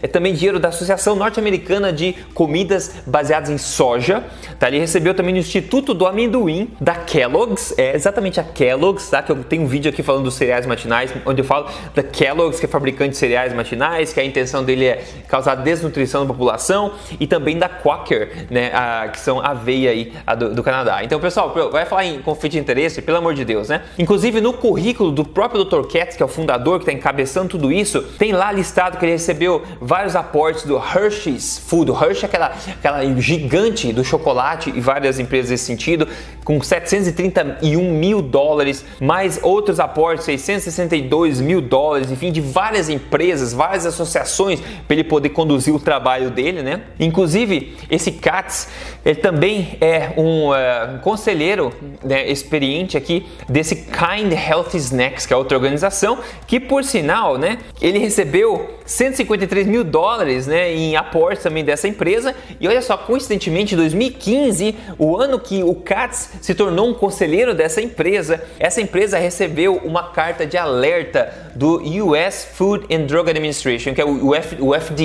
é, 0.00 0.06
também 0.06 0.32
dinheiro 0.32 0.58
da 0.58 0.68
Associação 0.68 1.14
Norte-Americana 1.14 1.92
de 1.92 2.14
Comidas 2.32 2.94
Baseadas 3.06 3.50
em 3.50 3.58
Soja, 3.58 4.24
tá? 4.58 4.68
ele 4.68 4.78
recebeu 4.78 5.12
também 5.12 5.34
no 5.34 5.40
Instituto 5.40 5.92
do 5.92 6.06
Amendoim 6.06 6.70
da 6.80 6.94
Kellogg's, 6.94 7.74
é 7.76 7.94
exatamente 7.94 8.40
a 8.40 8.42
Kellogg's, 8.44 9.10
tá? 9.10 9.22
que 9.22 9.30
eu 9.30 9.44
tenho 9.44 9.64
um 9.64 9.66
vídeo 9.66 9.90
aqui 9.90 10.02
falando 10.02 10.24
dos 10.24 10.34
cereais 10.34 10.64
matinais, 10.64 11.12
onde 11.26 11.42
eu 11.42 11.44
falo 11.44 11.68
da 11.94 12.02
Kellogg's, 12.02 12.58
que 12.58 12.64
é 12.64 12.68
fabricante 12.68 13.10
de 13.10 13.16
cereais 13.18 13.52
matinais, 13.52 14.14
que 14.14 14.20
a 14.20 14.24
intenção 14.24 14.64
dele 14.64 14.86
é 14.86 15.04
causar 15.32 15.54
desnutrição 15.54 16.20
na 16.20 16.26
população, 16.26 16.92
e 17.18 17.26
também 17.26 17.56
da 17.56 17.66
Quaker, 17.66 18.48
né, 18.50 18.70
a, 18.74 19.08
que 19.08 19.18
são 19.18 19.40
aveia 19.40 19.90
aí 19.90 20.12
a 20.26 20.34
do, 20.34 20.54
do, 20.54 20.62
Canadá. 20.62 21.02
Então, 21.02 21.18
pessoal, 21.18 21.54
vai 21.72 21.86
falar 21.86 22.04
em 22.04 22.20
conflito 22.20 22.52
de 22.52 22.58
interesse, 22.58 23.00
pelo 23.00 23.16
amor 23.16 23.32
de 23.32 23.42
Deus, 23.42 23.70
né? 23.70 23.80
Inclusive 23.98 24.42
no 24.42 24.52
currículo 24.52 25.10
do 25.10 25.24
próprio 25.24 25.64
Dr. 25.64 25.86
Katz, 25.90 26.16
que 26.16 26.22
é 26.22 26.26
o 26.26 26.28
fundador, 26.28 26.78
que 26.78 26.82
está 26.82 26.92
encabeçando 26.92 27.48
tudo 27.48 27.72
isso, 27.72 28.02
tem 28.18 28.32
lá 28.32 28.52
listado 28.52 28.98
que 28.98 29.06
ele 29.06 29.12
recebeu 29.12 29.62
vários 29.80 30.14
aportes 30.14 30.64
do 30.64 30.76
Hershey's 30.76 31.56
Food. 31.66 31.90
O 31.90 31.94
Hershey 31.94 32.24
é 32.24 32.26
aquela, 32.26 32.52
aquela 32.68 33.18
gigante 33.18 33.90
do 33.90 34.04
chocolate 34.04 34.70
e 34.74 34.80
várias 34.82 35.18
empresas 35.18 35.50
nesse 35.50 35.64
sentido, 35.64 36.06
com 36.44 36.60
731 36.60 37.90
mil 37.90 38.20
dólares, 38.20 38.84
mais 39.00 39.40
outros 39.42 39.80
aportes, 39.80 40.26
662 40.26 41.40
mil 41.40 41.62
dólares, 41.62 42.10
enfim, 42.10 42.30
de 42.30 42.42
várias 42.42 42.90
empresas, 42.90 43.54
várias 43.54 43.86
associações 43.86 44.60
para 44.60 44.94
ele 44.94 45.04
poder 45.12 45.28
conduzir 45.28 45.74
o 45.74 45.78
trabalho 45.78 46.30
dele, 46.30 46.62
né? 46.62 46.84
Inclusive, 46.98 47.76
esse 47.90 48.12
Katz, 48.12 48.66
ele 49.04 49.16
também 49.16 49.76
é 49.78 50.14
um, 50.16 50.48
uh, 50.48 50.94
um 50.94 50.98
conselheiro 51.00 51.70
né, 52.02 52.26
experiente 52.30 52.96
aqui 52.96 53.26
desse 53.46 53.76
Kind 53.76 54.32
Health 54.32 54.70
Snacks, 54.72 55.26
que 55.26 55.34
é 55.34 55.36
outra 55.36 55.58
organização, 55.58 56.18
que 56.46 56.58
por 56.58 56.82
sinal, 56.82 57.36
né, 57.36 57.58
ele 57.78 57.98
recebeu 57.98 58.70
153 58.86 59.66
mil 59.66 59.84
dólares 59.84 60.46
né, 60.46 60.74
em 60.74 60.96
aportes 60.96 61.42
também 61.42 61.62
dessa 61.62 61.86
empresa. 61.86 62.34
E 62.58 62.66
olha 62.66 62.80
só, 62.80 62.96
coincidentemente, 62.96 63.74
em 63.74 63.76
2015, 63.76 64.74
o 64.98 65.18
ano 65.18 65.38
que 65.38 65.62
o 65.62 65.74
Katz 65.74 66.30
se 66.40 66.54
tornou 66.54 66.88
um 66.88 66.94
conselheiro 66.94 67.54
dessa 67.54 67.82
empresa, 67.82 68.42
essa 68.58 68.80
empresa 68.80 69.18
recebeu 69.18 69.76
uma 69.84 70.04
carta 70.04 70.46
de 70.46 70.56
alerta 70.56 71.52
do 71.54 71.82
US 72.06 72.48
Food 72.54 72.86
and 72.94 73.04
Drug 73.06 73.28
Administration, 73.28 73.92
que 73.92 74.00
é 74.00 74.04
o, 74.04 74.34
F, 74.34 74.56
o 74.60 74.72
FDA, 74.72 75.01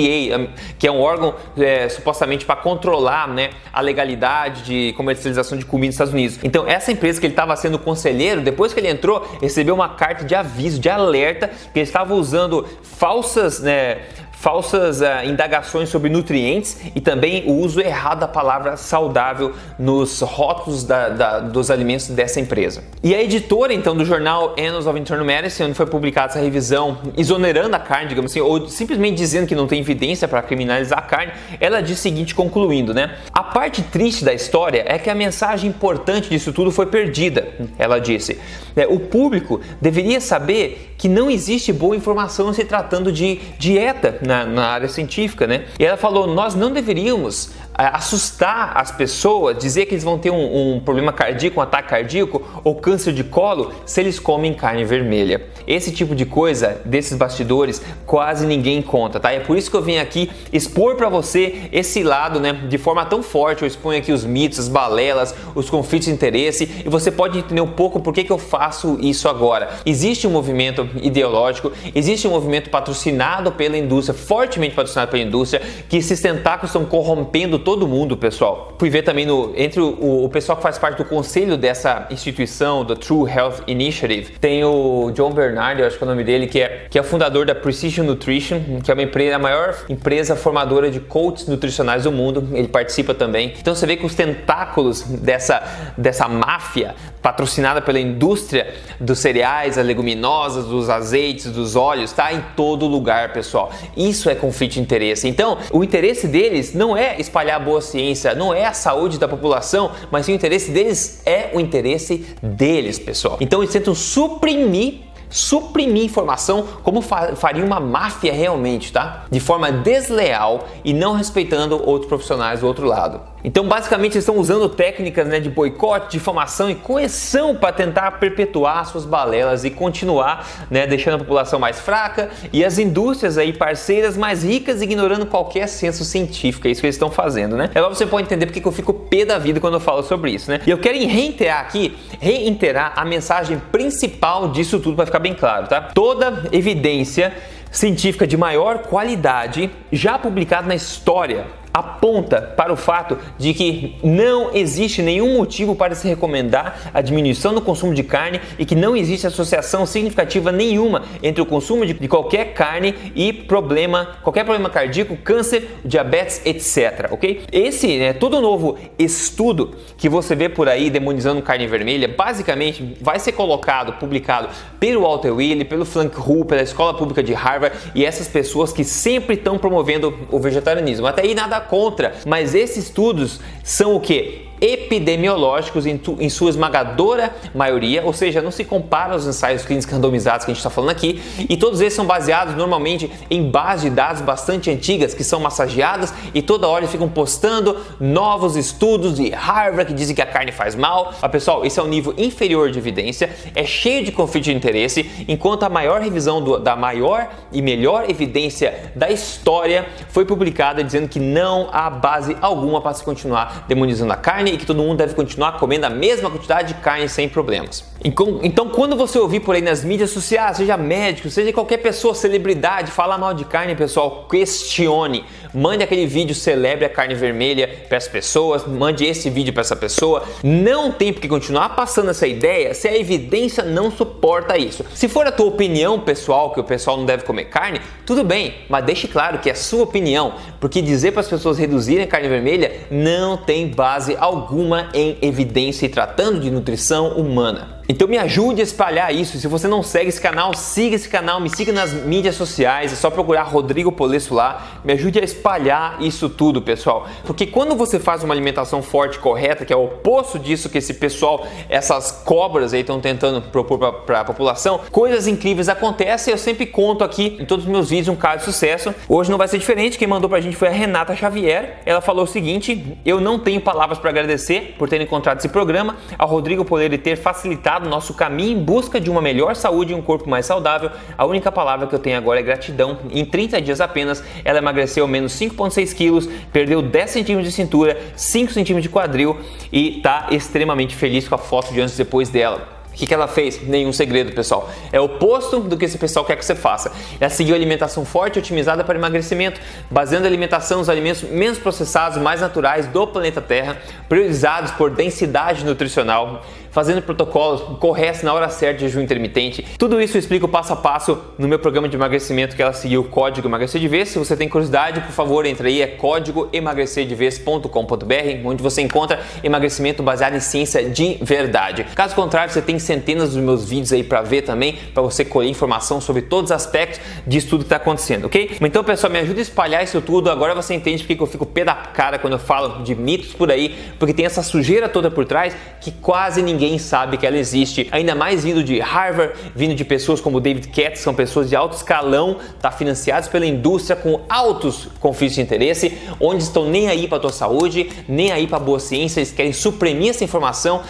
que 0.78 0.86
é 0.86 0.90
um 0.90 1.00
órgão 1.00 1.34
é, 1.56 1.88
supostamente 1.88 2.44
para 2.44 2.56
controlar 2.56 3.28
né, 3.28 3.50
a 3.72 3.80
legalidade 3.80 4.62
de 4.62 4.92
comercialização 4.94 5.58
de 5.58 5.64
comida 5.64 5.88
nos 5.88 5.94
Estados 5.94 6.12
Unidos. 6.12 6.38
Então, 6.42 6.66
essa 6.66 6.92
empresa 6.92 7.20
que 7.20 7.26
ele 7.26 7.32
estava 7.32 7.54
sendo 7.56 7.78
conselheiro, 7.78 8.40
depois 8.40 8.72
que 8.72 8.80
ele 8.80 8.88
entrou, 8.88 9.26
recebeu 9.40 9.74
uma 9.74 9.90
carta 9.90 10.24
de 10.24 10.34
aviso, 10.34 10.78
de 10.78 10.88
alerta, 10.88 11.48
que 11.48 11.78
ele 11.78 11.86
estava 11.86 12.14
usando 12.14 12.66
falsas 12.82 13.60
né, 13.60 13.98
falsas 14.40 15.00
uh, 15.00 15.26
indagações 15.26 15.88
sobre 15.88 16.08
nutrientes 16.08 16.78
e 16.94 17.00
também 17.00 17.44
o 17.46 17.54
uso 17.54 17.80
errado 17.80 18.20
da 18.20 18.28
palavra 18.28 18.76
saudável 18.76 19.52
nos 19.78 20.20
rótulos 20.20 20.84
da, 20.84 21.08
da, 21.08 21.40
dos 21.40 21.70
alimentos 21.70 22.06
dessa 22.08 22.38
empresa. 22.38 22.84
E 23.02 23.14
a 23.14 23.22
editora 23.22 23.74
então 23.74 23.96
do 23.96 24.04
jornal 24.04 24.54
Annals 24.56 24.86
of 24.86 24.98
Internal 24.98 25.26
Medicine, 25.26 25.68
onde 25.68 25.76
foi 25.76 25.86
publicada 25.86 26.32
essa 26.32 26.40
revisão 26.40 26.98
exonerando 27.16 27.74
a 27.74 27.80
carne, 27.80 28.08
digamos 28.08 28.30
assim, 28.30 28.40
ou 28.40 28.68
simplesmente 28.68 29.16
dizendo 29.16 29.46
que 29.46 29.56
não 29.56 29.66
tem 29.66 29.80
evidência 29.80 30.28
para 30.28 30.40
criminalizar 30.40 31.00
a 31.00 31.02
carne, 31.02 31.32
ela 31.58 31.80
diz 31.80 31.98
o 31.98 32.00
seguinte, 32.00 32.34
concluindo, 32.34 32.94
né? 32.94 33.16
A 33.32 33.42
parte 33.42 33.82
triste 33.82 34.24
da 34.24 34.32
história 34.32 34.84
é 34.86 34.98
que 34.98 35.10
a 35.10 35.14
mensagem 35.14 35.68
importante 35.68 36.30
disso 36.30 36.52
tudo 36.52 36.70
foi 36.70 36.86
perdida, 36.86 37.48
ela 37.76 37.98
disse. 37.98 38.38
É, 38.78 38.86
o 38.86 39.00
público 39.00 39.60
deveria 39.80 40.20
saber 40.20 40.94
que 40.96 41.08
não 41.08 41.28
existe 41.28 41.72
boa 41.72 41.96
informação 41.96 42.52
se 42.52 42.64
tratando 42.64 43.10
de 43.10 43.40
dieta 43.58 44.18
na, 44.24 44.46
na 44.46 44.68
área 44.68 44.88
científica, 44.88 45.48
né? 45.48 45.64
E 45.78 45.84
ela 45.84 45.96
falou: 45.96 46.28
nós 46.28 46.54
não 46.54 46.72
deveríamos 46.72 47.50
assustar 47.78 48.72
as 48.74 48.90
pessoas, 48.90 49.56
dizer 49.56 49.86
que 49.86 49.94
eles 49.94 50.02
vão 50.02 50.18
ter 50.18 50.32
um, 50.32 50.74
um, 50.74 50.80
problema 50.80 51.12
cardíaco, 51.12 51.60
um 51.60 51.62
ataque 51.62 51.90
cardíaco 51.90 52.42
ou 52.64 52.74
câncer 52.74 53.12
de 53.12 53.22
colo 53.22 53.72
se 53.86 54.00
eles 54.00 54.18
comem 54.18 54.52
carne 54.52 54.84
vermelha. 54.84 55.46
Esse 55.64 55.92
tipo 55.92 56.14
de 56.14 56.26
coisa 56.26 56.80
desses 56.84 57.16
bastidores 57.16 57.80
quase 58.04 58.46
ninguém 58.46 58.82
conta, 58.82 59.20
tá? 59.20 59.32
É 59.32 59.38
por 59.38 59.56
isso 59.56 59.70
que 59.70 59.76
eu 59.76 59.82
vim 59.82 59.98
aqui 59.98 60.28
expor 60.52 60.96
para 60.96 61.08
você 61.08 61.68
esse 61.70 62.02
lado, 62.02 62.40
né, 62.40 62.52
de 62.52 62.78
forma 62.78 63.06
tão 63.06 63.22
forte. 63.22 63.62
Eu 63.62 63.68
exponho 63.68 63.98
aqui 63.98 64.10
os 64.10 64.24
mitos, 64.24 64.58
as 64.58 64.68
balelas, 64.68 65.32
os 65.54 65.70
conflitos 65.70 66.08
de 66.08 66.14
interesse 66.14 66.82
e 66.84 66.88
você 66.88 67.12
pode 67.12 67.38
entender 67.38 67.60
um 67.60 67.70
pouco 67.70 68.00
por 68.00 68.12
que, 68.12 68.24
que 68.24 68.32
eu 68.32 68.38
faço 68.38 68.98
isso 69.00 69.28
agora. 69.28 69.68
Existe 69.86 70.26
um 70.26 70.30
movimento 70.30 70.88
ideológico, 71.00 71.70
existe 71.94 72.26
um 72.26 72.30
movimento 72.32 72.70
patrocinado 72.70 73.52
pela 73.52 73.78
indústria, 73.78 74.18
fortemente 74.18 74.74
patrocinado 74.74 75.12
pela 75.12 75.22
indústria, 75.22 75.62
que 75.88 75.98
esses 75.98 76.20
tentáculos 76.20 76.70
estão 76.70 76.84
corrompendo 76.84 77.67
todo 77.68 77.86
mundo, 77.86 78.16
pessoal. 78.16 78.72
Fui 78.78 78.88
ver 78.88 79.02
também 79.02 79.26
no, 79.26 79.52
entre 79.54 79.78
o, 79.78 80.24
o 80.24 80.28
pessoal 80.30 80.56
que 80.56 80.62
faz 80.62 80.78
parte 80.78 80.96
do 80.96 81.04
conselho 81.04 81.54
dessa 81.54 82.06
instituição, 82.10 82.82
do 82.82 82.96
True 82.96 83.30
Health 83.30 83.56
Initiative, 83.66 84.38
tem 84.40 84.64
o 84.64 85.10
John 85.14 85.30
Bernard, 85.32 85.78
eu 85.78 85.86
acho 85.86 85.98
que 85.98 86.02
é 86.02 86.06
o 86.06 86.08
nome 86.08 86.24
dele, 86.24 86.46
que 86.46 86.62
é, 86.62 86.86
que 86.88 86.98
é 86.98 87.02
fundador 87.02 87.44
da 87.44 87.54
Precision 87.54 88.06
Nutrition, 88.06 88.80
que 88.82 88.90
é 88.90 88.94
uma 88.94 89.02
empresa, 89.02 89.36
a 89.36 89.38
maior 89.38 89.76
empresa 89.86 90.34
formadora 90.34 90.90
de 90.90 90.98
coaches 90.98 91.46
nutricionais 91.46 92.04
do 92.04 92.10
mundo. 92.10 92.48
Ele 92.52 92.68
participa 92.68 93.12
também. 93.12 93.52
Então 93.60 93.74
você 93.74 93.84
vê 93.84 93.98
que 93.98 94.06
os 94.06 94.14
tentáculos 94.14 95.02
dessa, 95.02 95.62
dessa 95.98 96.26
máfia 96.26 96.94
patrocinada 97.20 97.82
pela 97.82 98.00
indústria 98.00 98.74
dos 98.98 99.18
cereais, 99.18 99.76
as 99.76 99.84
leguminosas, 99.84 100.64
dos 100.64 100.88
azeites, 100.88 101.50
dos 101.50 101.76
óleos, 101.76 102.10
está 102.10 102.32
em 102.32 102.42
todo 102.56 102.86
lugar, 102.86 103.32
pessoal. 103.34 103.70
Isso 103.94 104.30
é 104.30 104.34
conflito 104.34 104.72
de 104.72 104.80
interesse. 104.80 105.28
Então, 105.28 105.58
o 105.70 105.84
interesse 105.84 106.26
deles 106.26 106.72
não 106.72 106.96
é 106.96 107.20
espalhar 107.20 107.57
a 107.58 107.60
boa 107.60 107.80
ciência, 107.80 108.34
não 108.34 108.54
é 108.54 108.64
a 108.64 108.72
saúde 108.72 109.18
da 109.18 109.28
população, 109.28 109.90
mas 110.10 110.24
sim 110.24 110.32
o 110.32 110.34
interesse 110.34 110.70
deles 110.70 111.22
é 111.26 111.50
o 111.52 111.60
interesse 111.60 112.34
deles, 112.42 112.98
pessoal. 112.98 113.36
Então, 113.40 113.60
eles 113.60 113.72
tentam 113.72 113.94
suprimir 113.94 115.08
suprimir 115.30 116.04
informação 116.04 116.66
como 116.82 117.02
faria 117.02 117.64
uma 117.64 117.78
máfia 117.78 118.32
realmente, 118.32 118.92
tá? 118.92 119.26
De 119.30 119.40
forma 119.40 119.70
desleal 119.70 120.66
e 120.84 120.92
não 120.92 121.12
respeitando 121.12 121.76
outros 121.86 122.08
profissionais 122.08 122.60
do 122.60 122.66
outro 122.66 122.86
lado. 122.86 123.20
Então, 123.44 123.66
basicamente, 123.66 124.14
eles 124.14 124.24
estão 124.24 124.36
usando 124.36 124.68
técnicas 124.68 125.26
né, 125.28 125.38
de 125.38 125.48
boicote, 125.48 126.12
difamação 126.12 126.68
e 126.68 126.74
coerção 126.74 127.54
para 127.54 127.72
tentar 127.72 128.12
perpetuar 128.12 128.84
suas 128.86 129.04
balelas 129.04 129.64
e 129.64 129.70
continuar 129.70 130.46
né, 130.70 130.86
deixando 130.86 131.14
a 131.14 131.18
população 131.18 131.58
mais 131.58 131.80
fraca 131.80 132.30
e 132.52 132.64
as 132.64 132.78
indústrias 132.78 133.38
aí 133.38 133.52
parceiras 133.52 134.16
mais 134.16 134.42
ricas 134.42 134.82
ignorando 134.82 135.26
qualquer 135.26 135.68
senso 135.68 136.04
científico. 136.04 136.66
É 136.66 136.70
isso 136.70 136.80
que 136.80 136.86
eles 136.86 136.96
estão 136.96 137.10
fazendo, 137.10 137.56
né? 137.56 137.70
Agora 137.74 137.94
você 137.94 138.06
pode 138.06 138.26
entender 138.26 138.46
porque 138.46 138.66
eu 138.66 138.72
fico 138.72 138.92
pé 138.92 139.24
da 139.24 139.38
vida 139.38 139.60
quando 139.60 139.74
eu 139.74 139.80
falo 139.80 140.02
sobre 140.02 140.32
isso, 140.32 140.50
né? 140.50 140.60
E 140.66 140.70
eu 140.70 140.78
quero 140.78 140.98
reiterar 140.98 141.60
aqui, 141.60 141.96
reiterar 142.20 142.92
a 142.96 143.04
mensagem 143.04 143.60
principal 143.70 144.48
disso 144.48 144.80
tudo 144.80 144.96
para 144.96 145.06
ficar 145.06 145.20
bem 145.20 145.34
claro, 145.34 145.68
tá? 145.68 145.80
Toda 145.80 146.48
evidência 146.50 147.32
científica 147.70 148.26
de 148.26 148.36
maior 148.36 148.78
qualidade 148.78 149.70
já 149.92 150.18
publicada 150.18 150.66
na 150.66 150.74
história 150.74 151.46
aponta 151.72 152.40
para 152.40 152.72
o 152.72 152.76
fato 152.76 153.18
de 153.36 153.54
que 153.54 153.96
não 154.02 154.54
existe 154.54 155.02
nenhum 155.02 155.36
motivo 155.36 155.74
para 155.74 155.94
se 155.94 156.08
recomendar 156.08 156.90
a 156.92 157.00
diminuição 157.00 157.54
do 157.54 157.60
consumo 157.60 157.94
de 157.94 158.02
carne 158.02 158.40
e 158.58 158.64
que 158.64 158.74
não 158.74 158.96
existe 158.96 159.26
associação 159.26 159.86
significativa 159.86 160.50
nenhuma 160.50 161.02
entre 161.22 161.42
o 161.42 161.46
consumo 161.46 161.86
de, 161.86 162.08
qualquer 162.08 162.54
carne 162.54 162.94
e 163.14 163.32
problema, 163.32 164.16
qualquer 164.22 164.44
problema 164.44 164.70
cardíaco, 164.70 165.16
câncer, 165.16 165.78
diabetes, 165.84 166.40
etc. 166.44 167.08
Ok? 167.10 167.42
Esse 167.52 167.98
né, 167.98 168.12
todo 168.12 168.40
novo 168.40 168.78
estudo 168.98 169.74
que 169.96 170.08
você 170.08 170.34
vê 170.34 170.48
por 170.48 170.68
aí 170.68 170.90
demonizando 170.90 171.42
carne 171.42 171.66
vermelha, 171.66 172.08
basicamente 172.08 172.96
vai 173.00 173.18
ser 173.18 173.32
colocado, 173.32 173.94
publicado 173.94 174.48
pelo 174.80 175.02
Walter 175.02 175.30
Wiley, 175.30 175.64
pelo 175.64 175.84
Frank 175.84 176.16
Hu, 176.18 176.44
pela 176.44 176.62
Escola 176.62 176.94
Pública 176.94 177.22
de 177.22 177.32
Harvard 177.32 177.76
e 177.94 178.04
essas 178.04 178.28
pessoas 178.28 178.72
que 178.72 178.84
sempre 178.84 179.34
estão 179.34 179.58
promovendo 179.58 180.26
o 180.30 180.38
vegetarianismo. 180.38 181.06
Até 181.06 181.22
aí 181.22 181.34
nada 181.34 181.57
contra, 181.60 182.14
mas 182.26 182.54
esses 182.54 182.84
estudos 182.84 183.40
são 183.62 183.94
o 183.94 184.00
que? 184.00 184.47
Epidemiológicos 184.60 185.86
em, 185.86 185.96
tu, 185.96 186.16
em, 186.20 186.28
sua 186.28 186.50
esmagadora 186.50 187.34
maioria, 187.54 188.02
ou 188.04 188.12
seja, 188.12 188.42
não 188.42 188.50
se 188.50 188.64
compara 188.64 189.12
aos 189.12 189.26
ensaios 189.26 189.64
clínicos 189.64 189.90
randomizados 189.90 190.44
que 190.44 190.50
a 190.50 190.54
gente 190.54 190.60
está 190.60 190.70
falando 190.70 190.90
aqui, 190.90 191.20
e 191.48 191.56
todos 191.56 191.80
eles 191.80 191.94
são 191.94 192.06
baseados 192.06 192.54
normalmente 192.54 193.10
em 193.30 193.50
bases 193.50 193.82
de 193.82 193.90
dados 193.90 194.22
bastante 194.22 194.70
antigas 194.70 195.14
que 195.14 195.24
são 195.24 195.40
massageadas 195.40 196.12
e 196.34 196.42
toda 196.42 196.66
hora 196.66 196.86
ficam 196.86 197.08
postando 197.08 197.76
novos 198.00 198.56
estudos 198.56 199.14
de 199.16 199.30
Harvard 199.30 199.86
que 199.86 199.94
dizem 199.94 200.14
que 200.14 200.22
a 200.22 200.26
carne 200.26 200.52
faz 200.52 200.74
mal. 200.74 201.14
Ah, 201.22 201.28
pessoal, 201.28 201.64
esse 201.64 201.78
é 201.78 201.82
um 201.82 201.88
nível 201.88 202.14
inferior 202.16 202.70
de 202.70 202.78
evidência, 202.78 203.30
é 203.54 203.64
cheio 203.64 204.04
de 204.04 204.12
conflito 204.12 204.44
de 204.44 204.52
interesse, 204.54 205.10
enquanto 205.28 205.62
a 205.62 205.68
maior 205.68 206.00
revisão 206.00 206.42
do, 206.42 206.58
da 206.58 206.76
maior 206.76 207.28
e 207.52 207.62
melhor 207.62 208.08
evidência 208.08 208.92
da 208.94 209.10
história 209.10 209.86
foi 210.10 210.24
publicada 210.24 210.82
dizendo 210.82 211.08
que 211.08 211.20
não 211.20 211.68
há 211.72 211.88
base 211.90 212.36
alguma 212.40 212.80
para 212.80 212.94
se 212.94 213.04
continuar 213.04 213.64
demonizando 213.68 214.12
a 214.12 214.16
carne 214.16 214.47
carne 214.48 214.54
e 214.54 214.58
que 214.58 214.66
todo 214.66 214.82
mundo 214.82 214.98
deve 214.98 215.14
continuar 215.14 215.58
comendo 215.58 215.86
a 215.86 215.90
mesma 215.90 216.30
quantidade 216.30 216.74
de 216.74 216.80
carne 216.80 217.08
sem 217.08 217.28
problemas. 217.28 217.84
Então, 218.04 218.68
quando 218.68 218.94
você 218.94 219.18
ouvir 219.18 219.40
por 219.40 219.56
aí 219.56 219.60
nas 219.60 219.82
mídias 219.82 220.10
sociais, 220.10 220.58
seja 220.58 220.76
médico, 220.76 221.28
seja 221.28 221.52
qualquer 221.52 221.78
pessoa, 221.78 222.14
celebridade, 222.14 222.92
falar 222.92 223.18
mal 223.18 223.34
de 223.34 223.44
carne, 223.44 223.74
pessoal, 223.74 224.26
questione. 224.30 225.24
Mande 225.52 225.82
aquele 225.82 226.06
vídeo 226.06 226.34
celebre 226.34 226.84
a 226.84 226.88
carne 226.88 227.16
vermelha 227.16 227.68
para 227.88 227.98
as 227.98 228.06
pessoas, 228.06 228.64
mande 228.66 229.04
esse 229.04 229.28
vídeo 229.28 229.52
para 229.52 229.62
essa 229.62 229.74
pessoa. 229.74 230.22
Não 230.44 230.92
tem 230.92 231.12
porque 231.12 231.26
continuar 231.26 231.70
passando 231.70 232.10
essa 232.10 232.26
ideia 232.26 232.72
se 232.72 232.86
a 232.86 232.96
evidência 232.96 233.64
não 233.64 233.90
suporta 233.90 234.56
isso. 234.56 234.84
Se 234.94 235.08
for 235.08 235.26
a 235.26 235.32
tua 235.32 235.46
opinião 235.46 235.98
pessoal 235.98 236.52
que 236.52 236.60
o 236.60 236.64
pessoal 236.64 236.96
não 236.96 237.04
deve 237.04 237.24
comer 237.24 237.46
carne, 237.46 237.80
tudo 238.06 238.22
bem, 238.22 238.54
mas 238.68 238.84
deixe 238.84 239.08
claro 239.08 239.38
que 239.38 239.48
é 239.48 239.52
a 239.52 239.56
sua 239.56 239.82
opinião, 239.82 240.34
porque 240.60 240.80
dizer 240.80 241.12
para 241.12 241.20
as 241.20 241.28
pessoas 241.28 241.58
reduzirem 241.58 242.04
a 242.04 242.08
carne 242.08 242.28
vermelha 242.28 242.72
não 242.90 243.36
tem 243.36 243.66
base 243.66 244.16
alguma 244.20 244.88
em 244.94 245.18
evidência 245.20 245.86
e 245.86 245.88
tratando 245.88 246.38
de 246.38 246.50
nutrição 246.50 247.08
humana. 247.12 247.77
Então 247.90 248.06
me 248.06 248.18
ajude 248.18 248.60
a 248.60 248.64
espalhar 248.64 249.14
isso. 249.14 249.38
Se 249.38 249.48
você 249.48 249.66
não 249.66 249.82
segue 249.82 250.10
esse 250.10 250.20
canal, 250.20 250.52
siga 250.52 250.94
esse 250.94 251.08
canal, 251.08 251.40
me 251.40 251.48
siga 251.48 251.72
nas 251.72 251.90
mídias 251.94 252.34
sociais, 252.34 252.92
é 252.92 252.94
só 252.94 253.08
procurar 253.08 253.44
Rodrigo 253.44 253.90
Polesso 253.90 254.34
lá. 254.34 254.80
Me 254.84 254.92
ajude 254.92 255.18
a 255.18 255.24
espalhar 255.24 255.96
isso 256.02 256.28
tudo, 256.28 256.60
pessoal. 256.60 257.08
Porque 257.24 257.46
quando 257.46 257.74
você 257.74 257.98
faz 257.98 258.22
uma 258.22 258.34
alimentação 258.34 258.82
forte 258.82 259.18
correta, 259.18 259.64
que 259.64 259.72
é 259.72 259.76
o 259.76 259.84
oposto 259.84 260.38
disso 260.38 260.68
que 260.68 260.76
esse 260.76 260.92
pessoal, 260.92 261.46
essas 261.66 262.12
cobras 262.12 262.74
aí 262.74 262.82
estão 262.82 263.00
tentando 263.00 263.40
propor 263.40 263.78
para 263.78 264.20
a 264.20 264.24
população, 264.24 264.80
coisas 264.92 265.26
incríveis 265.26 265.70
acontecem. 265.70 266.30
Eu 266.30 266.38
sempre 266.38 266.66
conto 266.66 267.02
aqui 267.02 267.38
em 267.40 267.46
todos 267.46 267.64
os 267.64 267.70
meus 267.70 267.88
vídeos 267.88 268.08
um 268.08 268.16
caso 268.16 268.40
de 268.40 268.44
sucesso. 268.44 268.94
Hoje 269.08 269.30
não 269.30 269.38
vai 269.38 269.48
ser 269.48 269.56
diferente. 269.56 269.96
Quem 269.96 270.06
mandou 270.06 270.28
pra 270.28 270.42
gente 270.42 270.56
foi 270.56 270.68
a 270.68 270.72
Renata 270.72 271.16
Xavier. 271.16 271.80
Ela 271.86 272.02
falou 272.02 272.24
o 272.24 272.28
seguinte: 272.28 272.98
"Eu 273.02 273.18
não 273.18 273.38
tenho 273.38 273.62
palavras 273.62 273.98
para 273.98 274.10
agradecer 274.10 274.74
por 274.78 274.90
ter 274.90 275.00
encontrado 275.00 275.38
esse 275.38 275.48
programa, 275.48 275.96
ao 276.18 276.28
Rodrigo 276.28 276.66
poder 276.66 276.94
ter 276.98 277.16
facilitado 277.16 277.77
nosso 277.86 278.14
caminho 278.14 278.58
em 278.58 278.62
busca 278.62 279.00
de 279.00 279.10
uma 279.10 279.20
melhor 279.20 279.54
saúde 279.54 279.92
e 279.92 279.94
um 279.94 280.00
corpo 280.02 280.28
mais 280.28 280.46
saudável. 280.46 280.90
A 281.16 281.26
única 281.26 281.52
palavra 281.52 281.86
que 281.86 281.94
eu 281.94 281.98
tenho 281.98 282.16
agora 282.16 282.40
é 282.40 282.42
gratidão. 282.42 282.98
Em 283.10 283.24
30 283.24 283.60
dias 283.60 283.80
apenas, 283.80 284.24
ela 284.44 284.58
emagreceu 284.58 285.06
menos 285.06 285.32
5,6 285.32 285.94
quilos, 285.94 286.28
perdeu 286.52 286.80
10 286.80 287.10
centímetros 287.10 287.48
de 287.48 287.54
cintura, 287.54 287.98
5 288.16 288.52
centímetros 288.52 288.82
de 288.82 288.88
quadril 288.88 289.36
e 289.70 289.98
está 289.98 290.28
extremamente 290.30 290.96
feliz 290.96 291.28
com 291.28 291.34
a 291.34 291.38
foto 291.38 291.72
de 291.72 291.80
antes 291.80 291.94
e 291.94 291.98
depois 291.98 292.28
dela. 292.28 292.78
O 292.98 293.00
que, 293.00 293.06
que 293.06 293.14
ela 293.14 293.28
fez? 293.28 293.62
Nenhum 293.62 293.92
segredo, 293.92 294.32
pessoal. 294.32 294.68
É 294.90 295.00
o 295.00 295.04
oposto 295.04 295.60
do 295.60 295.76
que 295.76 295.84
esse 295.84 295.96
pessoal 295.96 296.24
quer 296.24 296.36
que 296.36 296.44
você 296.44 296.56
faça. 296.56 296.90
Ela 297.20 297.30
seguiu 297.30 297.54
alimentação 297.54 298.04
forte 298.04 298.36
e 298.36 298.38
otimizada 298.40 298.82
para 298.82 298.98
emagrecimento, 298.98 299.60
baseando 299.88 300.24
a 300.24 300.28
alimentação 300.28 300.78
nos 300.78 300.88
alimentos 300.88 301.22
menos 301.22 301.58
processados, 301.58 302.18
mais 302.20 302.40
naturais 302.40 302.88
do 302.88 303.06
planeta 303.06 303.40
Terra, 303.40 303.76
priorizados 304.08 304.72
por 304.72 304.90
densidade 304.90 305.64
nutricional, 305.64 306.44
fazendo 306.70 307.02
protocolos 307.02 307.78
corretos 307.78 308.22
na 308.22 308.32
hora 308.32 308.48
certa 308.48 308.78
de 308.78 308.86
jejum 308.86 309.00
intermitente. 309.00 309.64
Tudo 309.78 310.00
isso 310.00 310.16
eu 310.16 310.20
explico 310.20 310.48
passo 310.48 310.72
a 310.72 310.76
passo 310.76 311.18
no 311.38 311.48
meu 311.48 311.58
programa 311.58 311.88
de 311.88 311.96
emagrecimento 311.96 312.54
que 312.54 312.62
ela 312.62 312.72
seguiu 312.72 313.02
o 313.02 313.04
código 313.04 313.48
emagrecer 313.48 313.80
de 313.80 313.88
vez. 313.88 314.08
Se 314.08 314.18
você 314.18 314.36
tem 314.36 314.48
curiosidade, 314.48 315.00
por 315.00 315.12
favor, 315.12 315.46
entre 315.46 315.68
aí, 315.68 315.82
é 315.82 315.86
código 315.86 316.48
emagrecerdevez.com.br, 316.52 318.44
onde 318.44 318.62
você 318.62 318.82
encontra 318.82 319.20
emagrecimento 319.42 320.02
baseado 320.02 320.34
em 320.34 320.40
ciência 320.40 320.88
de 320.88 321.18
verdade. 321.20 321.84
Caso 321.94 322.14
contrário, 322.14 322.52
você 322.52 322.62
tem 322.62 322.78
centenas 322.78 323.30
dos 323.30 323.42
meus 323.42 323.68
vídeos 323.68 323.92
aí 323.92 324.02
para 324.02 324.22
ver 324.22 324.42
também, 324.42 324.78
para 324.92 325.02
você 325.02 325.24
colher 325.24 325.48
informação 325.48 326.00
sobre 326.00 326.22
todos 326.22 326.50
os 326.50 326.56
aspectos 326.56 327.00
disso 327.26 327.48
tudo 327.48 327.60
que 327.60 327.66
está 327.66 327.76
acontecendo, 327.76 328.26
ok? 328.26 328.56
Então, 328.60 328.84
pessoal, 328.84 329.12
me 329.12 329.18
ajuda 329.18 329.40
a 329.40 329.42
espalhar 329.42 329.82
isso 329.82 330.00
tudo. 330.00 330.30
Agora 330.30 330.54
você 330.54 330.74
entende 330.74 331.04
porque 331.04 331.22
eu 331.22 331.26
fico 331.26 331.46
pé 331.46 331.64
da 331.64 331.74
cara 331.74 332.18
quando 332.18 332.34
eu 332.34 332.38
falo 332.38 332.82
de 332.82 332.94
mitos 332.94 333.32
por 333.32 333.50
aí, 333.50 333.76
porque 333.98 334.12
tem 334.12 334.26
essa 334.26 334.42
sujeira 334.42 334.88
toda 334.88 335.10
por 335.10 335.24
trás 335.24 335.56
que 335.80 335.90
quase 335.90 336.42
ninguém 336.42 336.57
ninguém 336.58 336.76
sabe 336.76 337.16
que 337.16 337.24
ela 337.24 337.36
existe. 337.36 337.86
Ainda 337.92 338.16
mais 338.16 338.42
vindo 338.42 338.64
de 338.64 338.80
Harvard, 338.80 339.32
vindo 339.54 339.76
de 339.76 339.84
pessoas 339.84 340.20
como 340.20 340.40
David 340.40 340.66
Katz, 340.68 340.98
são 340.98 341.14
pessoas 341.14 341.48
de 341.48 341.54
alto 341.54 341.76
escalão, 341.76 342.38
tá 342.60 342.72
financiados 342.72 343.28
pela 343.28 343.46
indústria 343.46 343.94
com 343.94 344.20
altos 344.28 344.88
conflitos 344.98 345.36
de 345.36 345.42
interesse, 345.42 345.96
onde 346.20 346.42
estão 346.42 346.68
nem 346.68 346.88
aí 346.88 347.06
para 347.06 347.20
tua 347.20 347.30
saúde, 347.30 347.88
nem 348.08 348.32
aí 348.32 348.48
para 348.48 348.58
boa 348.58 348.80
ciência, 348.80 349.20
eles 349.20 349.30
querem 349.30 349.52
suprimir 349.52 350.10
essa 350.10 350.24
informação 350.24 350.82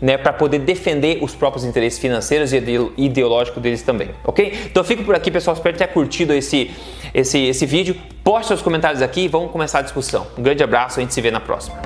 né, 0.00 0.16
para 0.16 0.32
poder 0.32 0.60
defender 0.60 1.18
os 1.20 1.34
próprios 1.34 1.64
interesses 1.64 1.98
financeiros 1.98 2.52
e 2.52 2.62
ideológicos 2.96 3.60
deles 3.60 3.82
também, 3.82 4.10
ok? 4.24 4.52
Então 4.66 4.82
eu 4.82 4.86
fico 4.86 5.02
por 5.02 5.16
aqui, 5.16 5.30
pessoal. 5.30 5.56
Espero 5.56 5.76
ter 5.76 5.88
curtido 5.88 6.32
esse, 6.32 6.70
esse, 7.12 7.38
esse 7.38 7.66
vídeo. 7.66 7.96
Poste 8.22 8.48
seus 8.48 8.62
comentários 8.62 9.02
aqui 9.02 9.22
e 9.22 9.28
vamos 9.28 9.50
começar 9.50 9.80
a 9.80 9.82
discussão. 9.82 10.28
Um 10.38 10.42
grande 10.42 10.62
abraço, 10.62 11.00
a 11.00 11.02
gente 11.02 11.12
se 11.12 11.20
vê 11.20 11.30
na 11.30 11.40
próxima. 11.40 11.80